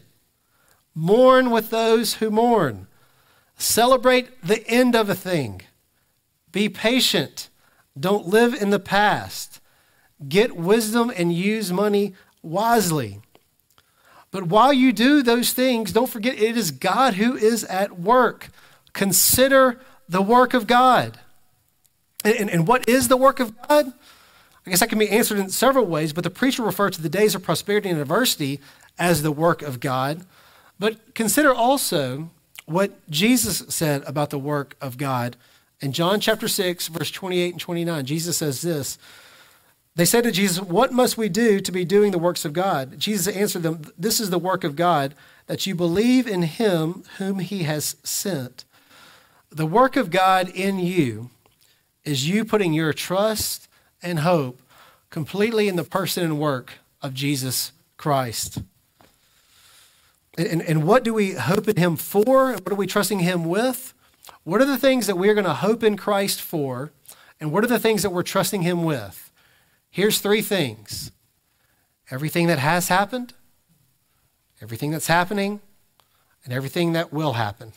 mourn 0.94 1.50
with 1.50 1.70
those 1.70 2.14
who 2.14 2.30
mourn, 2.30 2.86
celebrate 3.56 4.42
the 4.42 4.66
end 4.68 4.94
of 4.94 5.08
a 5.08 5.14
thing, 5.14 5.62
be 6.52 6.68
patient, 6.68 7.48
don't 7.98 8.26
live 8.26 8.54
in 8.54 8.70
the 8.70 8.78
past, 8.78 9.60
get 10.28 10.56
wisdom 10.56 11.12
and 11.14 11.32
use 11.32 11.72
money 11.72 12.14
wisely. 12.42 13.20
But 14.30 14.44
while 14.44 14.72
you 14.72 14.92
do 14.92 15.22
those 15.22 15.52
things, 15.52 15.92
don't 15.92 16.10
forget 16.10 16.36
it 16.36 16.56
is 16.56 16.72
God 16.72 17.14
who 17.14 17.36
is 17.36 17.62
at 17.64 18.00
work. 18.00 18.48
Consider 18.92 19.80
the 20.08 20.22
work 20.22 20.54
of 20.54 20.66
God. 20.66 21.20
And, 22.24 22.34
and, 22.34 22.50
and, 22.50 22.66
what 22.66 22.88
is 22.88 23.08
the 23.08 23.16
work 23.16 23.38
of 23.38 23.54
God? 23.68 23.92
I 24.66 24.70
guess 24.70 24.80
that 24.80 24.88
can 24.88 24.98
be 24.98 25.10
answered 25.10 25.38
in 25.38 25.50
several 25.50 25.86
ways, 25.86 26.12
but 26.12 26.24
the 26.24 26.30
preacher 26.30 26.62
referred 26.62 26.94
to 26.94 27.02
the 27.02 27.08
days 27.08 27.34
of 27.34 27.42
prosperity 27.42 27.90
and 27.90 28.00
adversity 28.00 28.60
as 28.98 29.22
the 29.22 29.30
work 29.30 29.62
of 29.62 29.78
God. 29.78 30.24
But 30.78 31.14
consider 31.14 31.54
also 31.54 32.30
what 32.66 33.08
Jesus 33.10 33.64
said 33.68 34.02
about 34.06 34.30
the 34.30 34.38
work 34.38 34.76
of 34.80 34.98
God. 34.98 35.36
In 35.80 35.92
John 35.92 36.20
chapter 36.20 36.48
6, 36.48 36.88
verse 36.88 37.10
28 37.10 37.52
and 37.52 37.60
29, 37.60 38.06
Jesus 38.06 38.38
says 38.38 38.62
this 38.62 38.98
they 39.96 40.04
said 40.04 40.24
to 40.24 40.32
Jesus, 40.32 40.60
What 40.60 40.92
must 40.92 41.16
we 41.16 41.28
do 41.28 41.60
to 41.60 41.72
be 41.72 41.84
doing 41.84 42.10
the 42.10 42.18
works 42.18 42.44
of 42.44 42.52
God? 42.52 42.98
Jesus 42.98 43.34
answered 43.34 43.62
them, 43.62 43.82
This 43.96 44.18
is 44.18 44.30
the 44.30 44.38
work 44.38 44.64
of 44.64 44.76
God, 44.76 45.14
that 45.46 45.66
you 45.66 45.74
believe 45.74 46.26
in 46.26 46.42
him 46.42 47.04
whom 47.18 47.38
he 47.38 47.62
has 47.62 47.96
sent. 48.02 48.64
The 49.50 49.66
work 49.66 49.94
of 49.94 50.10
God 50.10 50.48
in 50.48 50.80
you 50.80 51.30
is 52.04 52.28
you 52.28 52.44
putting 52.44 52.72
your 52.72 52.92
trust 52.92 53.68
and 54.02 54.20
hope 54.20 54.60
completely 55.10 55.68
in 55.68 55.76
the 55.76 55.84
person 55.84 56.24
and 56.24 56.40
work 56.40 56.74
of 57.00 57.14
Jesus 57.14 57.70
Christ. 57.96 58.62
And, 60.36 60.62
and 60.62 60.84
what 60.84 61.04
do 61.04 61.14
we 61.14 61.32
hope 61.32 61.68
in 61.68 61.76
Him 61.76 61.96
for? 61.96 62.52
What 62.52 62.72
are 62.72 62.76
we 62.76 62.86
trusting 62.86 63.20
Him 63.20 63.44
with? 63.44 63.94
What 64.42 64.60
are 64.60 64.66
the 64.66 64.78
things 64.78 65.06
that 65.06 65.16
we're 65.16 65.34
going 65.34 65.44
to 65.46 65.54
hope 65.54 65.82
in 65.82 65.96
Christ 65.96 66.40
for? 66.40 66.92
And 67.40 67.52
what 67.52 67.64
are 67.64 67.68
the 67.68 67.78
things 67.78 68.02
that 68.02 68.10
we're 68.10 68.22
trusting 68.22 68.62
Him 68.62 68.82
with? 68.84 69.30
Here's 69.90 70.18
three 70.18 70.42
things 70.42 71.12
everything 72.10 72.48
that 72.48 72.58
has 72.58 72.88
happened, 72.88 73.34
everything 74.60 74.90
that's 74.90 75.06
happening, 75.06 75.60
and 76.44 76.52
everything 76.52 76.92
that 76.92 77.12
will 77.12 77.34
happen. 77.34 77.72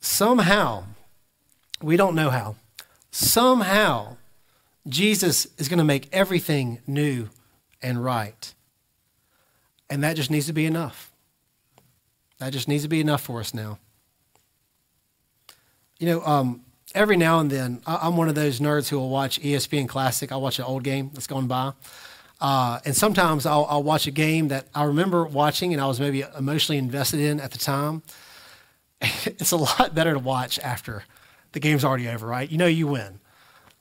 Somehow, 0.00 0.84
we 1.82 1.96
don't 1.96 2.14
know 2.14 2.30
how, 2.30 2.56
somehow, 3.10 4.16
Jesus 4.88 5.48
is 5.58 5.68
going 5.68 5.78
to 5.78 5.84
make 5.84 6.08
everything 6.12 6.78
new 6.86 7.28
and 7.86 8.02
right. 8.02 8.52
And 9.88 10.02
that 10.02 10.16
just 10.16 10.28
needs 10.28 10.46
to 10.46 10.52
be 10.52 10.66
enough. 10.66 11.12
That 12.38 12.52
just 12.52 12.66
needs 12.66 12.82
to 12.82 12.88
be 12.88 13.00
enough 13.00 13.22
for 13.22 13.38
us 13.38 13.54
now. 13.54 13.78
You 16.00 16.08
know, 16.08 16.26
um, 16.26 16.64
every 16.94 17.16
now 17.16 17.38
and 17.38 17.48
then, 17.48 17.80
I'm 17.86 18.16
one 18.16 18.28
of 18.28 18.34
those 18.34 18.58
nerds 18.58 18.88
who 18.88 18.98
will 18.98 19.08
watch 19.08 19.40
ESPN 19.40 19.88
Classic. 19.88 20.30
I'll 20.32 20.40
watch 20.40 20.58
an 20.58 20.64
old 20.64 20.82
game 20.82 21.10
that's 21.14 21.28
gone 21.28 21.46
by. 21.46 21.72
Uh, 22.40 22.80
and 22.84 22.94
sometimes 22.94 23.46
I'll, 23.46 23.66
I'll, 23.70 23.82
watch 23.82 24.06
a 24.06 24.10
game 24.10 24.48
that 24.48 24.66
I 24.74 24.84
remember 24.84 25.24
watching 25.24 25.72
and 25.72 25.80
I 25.80 25.86
was 25.86 25.98
maybe 25.98 26.22
emotionally 26.36 26.76
invested 26.76 27.20
in 27.20 27.40
at 27.40 27.52
the 27.52 27.58
time. 27.58 28.02
it's 29.00 29.52
a 29.52 29.56
lot 29.56 29.94
better 29.94 30.12
to 30.12 30.18
watch 30.18 30.58
after 30.58 31.04
the 31.52 31.60
game's 31.60 31.82
already 31.82 32.08
over, 32.08 32.26
right? 32.26 32.50
You 32.50 32.58
know 32.58 32.66
you 32.66 32.88
win. 32.88 33.20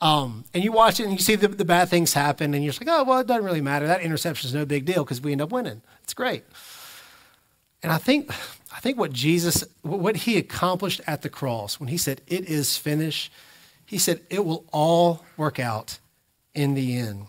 Um, 0.01 0.43
and 0.53 0.63
you 0.63 0.71
watch 0.71 0.99
it 0.99 1.03
and 1.03 1.13
you 1.13 1.19
see 1.19 1.35
the, 1.35 1.47
the, 1.47 1.63
bad 1.63 1.89
things 1.89 2.13
happen 2.13 2.53
and 2.53 2.63
you're 2.63 2.73
just 2.73 2.85
like, 2.85 2.93
oh, 2.95 3.03
well, 3.05 3.19
it 3.19 3.27
doesn't 3.27 3.45
really 3.45 3.61
matter. 3.61 3.87
That 3.87 4.01
interception 4.01 4.47
is 4.47 4.53
no 4.53 4.65
big 4.65 4.85
deal 4.85 5.03
because 5.03 5.21
we 5.21 5.31
end 5.31 5.41
up 5.41 5.51
winning. 5.51 5.81
It's 6.03 6.13
great. 6.13 6.43
And 7.81 7.91
I 7.91 7.97
think, 7.97 8.29
I 8.73 8.79
think 8.79 8.97
what 8.97 9.13
Jesus, 9.13 9.63
what 9.83 10.17
he 10.17 10.37
accomplished 10.37 11.01
at 11.07 11.21
the 11.21 11.29
cross, 11.29 11.79
when 11.79 11.87
he 11.87 11.97
said, 11.97 12.21
it 12.27 12.45
is 12.49 12.77
finished, 12.77 13.31
he 13.85 13.97
said, 13.97 14.21
it 14.29 14.43
will 14.43 14.65
all 14.73 15.23
work 15.37 15.59
out 15.59 15.99
in 16.53 16.73
the 16.73 16.97
end. 16.97 17.27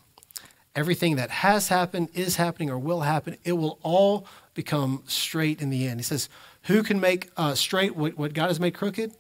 Everything 0.75 1.17
that 1.17 1.31
has 1.31 1.69
happened, 1.69 2.09
is 2.15 2.37
happening, 2.37 2.71
or 2.71 2.79
will 2.79 3.03
happen, 3.03 3.37
it 3.45 3.53
will 3.53 3.79
all 3.83 4.27
become 4.55 5.03
straight 5.07 5.61
in 5.61 5.71
the 5.71 5.87
end. 5.87 6.01
He 6.01 6.05
says, 6.05 6.29
who 6.63 6.83
can 6.83 7.01
make 7.01 7.31
uh, 7.37 7.55
straight 7.55 7.95
what, 7.95 8.19
what 8.19 8.35
God 8.35 8.49
has 8.49 8.59
made 8.59 8.75
crooked? 8.75 9.13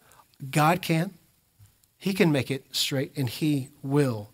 God 0.50 0.82
can. 0.82 1.14
He 2.06 2.14
can 2.14 2.30
make 2.30 2.52
it 2.52 2.66
straight, 2.70 3.10
and 3.16 3.28
He 3.28 3.70
will. 3.82 4.30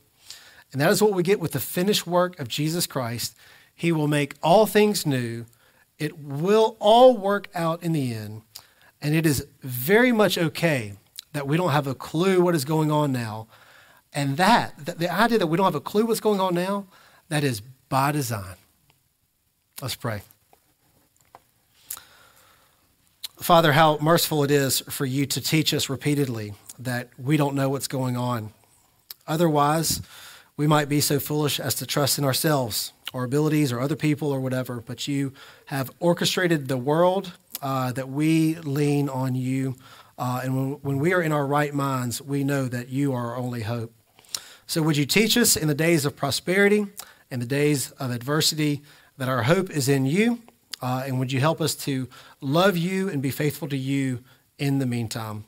And 0.72 0.80
that 0.82 0.90
is 0.90 1.00
what 1.00 1.14
we 1.14 1.22
get 1.22 1.40
with 1.40 1.52
the 1.52 1.58
finished 1.58 2.06
work 2.06 2.38
of 2.38 2.46
Jesus 2.46 2.86
Christ. 2.86 3.34
He 3.74 3.92
will 3.92 4.08
make 4.08 4.34
all 4.42 4.66
things 4.66 5.06
new. 5.06 5.46
It 5.98 6.18
will 6.18 6.76
all 6.80 7.16
work 7.16 7.48
out 7.54 7.82
in 7.82 7.92
the 7.92 8.12
end. 8.12 8.42
And 9.00 9.14
it 9.14 9.24
is 9.24 9.46
very 9.62 10.12
much 10.12 10.36
okay 10.36 10.98
that 11.32 11.48
we 11.48 11.56
don't 11.56 11.70
have 11.70 11.86
a 11.86 11.94
clue 11.94 12.42
what 12.42 12.54
is 12.54 12.66
going 12.66 12.90
on 12.90 13.10
now. 13.10 13.46
And 14.12 14.36
that, 14.36 14.74
the 14.76 15.10
idea 15.10 15.38
that 15.38 15.46
we 15.46 15.56
don't 15.56 15.64
have 15.64 15.74
a 15.74 15.80
clue 15.80 16.04
what's 16.04 16.20
going 16.20 16.40
on 16.40 16.54
now, 16.54 16.84
that 17.30 17.42
is 17.42 17.62
by 17.88 18.12
design. 18.12 18.56
Let's 19.80 19.96
pray. 19.96 20.20
Father, 23.38 23.72
how 23.72 23.96
merciful 24.02 24.44
it 24.44 24.50
is 24.50 24.80
for 24.90 25.06
you 25.06 25.24
to 25.24 25.40
teach 25.40 25.72
us 25.72 25.88
repeatedly 25.88 26.52
that 26.78 27.10
we 27.18 27.36
don't 27.36 27.54
know 27.54 27.68
what's 27.68 27.88
going 27.88 28.16
on. 28.16 28.52
Otherwise, 29.26 30.02
we 30.56 30.66
might 30.66 30.88
be 30.88 31.00
so 31.00 31.18
foolish 31.18 31.58
as 31.60 31.74
to 31.76 31.86
trust 31.86 32.18
in 32.18 32.24
ourselves, 32.24 32.92
our 33.14 33.24
abilities, 33.24 33.72
or 33.72 33.80
other 33.80 33.96
people, 33.96 34.30
or 34.30 34.40
whatever. 34.40 34.80
But 34.80 35.08
you 35.08 35.32
have 35.66 35.90
orchestrated 36.00 36.68
the 36.68 36.76
world 36.76 37.32
uh, 37.62 37.92
that 37.92 38.08
we 38.08 38.56
lean 38.56 39.08
on 39.08 39.34
you. 39.34 39.76
Uh, 40.18 40.40
and 40.44 40.56
when, 40.56 40.72
when 40.82 40.98
we 40.98 41.12
are 41.12 41.22
in 41.22 41.32
our 41.32 41.46
right 41.46 41.72
minds, 41.72 42.20
we 42.20 42.44
know 42.44 42.66
that 42.68 42.88
you 42.88 43.12
are 43.12 43.32
our 43.32 43.36
only 43.36 43.62
hope. 43.62 43.92
So, 44.66 44.82
would 44.82 44.96
you 44.96 45.06
teach 45.06 45.36
us 45.36 45.56
in 45.56 45.68
the 45.68 45.74
days 45.74 46.04
of 46.04 46.16
prosperity 46.16 46.86
and 47.30 47.40
the 47.40 47.46
days 47.46 47.90
of 47.92 48.10
adversity 48.10 48.82
that 49.18 49.28
our 49.28 49.44
hope 49.44 49.70
is 49.70 49.88
in 49.88 50.06
you? 50.06 50.40
Uh, 50.80 51.04
and 51.06 51.18
would 51.18 51.32
you 51.32 51.40
help 51.40 51.60
us 51.60 51.74
to 51.76 52.08
love 52.40 52.76
you 52.76 53.08
and 53.08 53.22
be 53.22 53.30
faithful 53.30 53.68
to 53.68 53.76
you 53.76 54.20
in 54.58 54.78
the 54.78 54.86
meantime? 54.86 55.44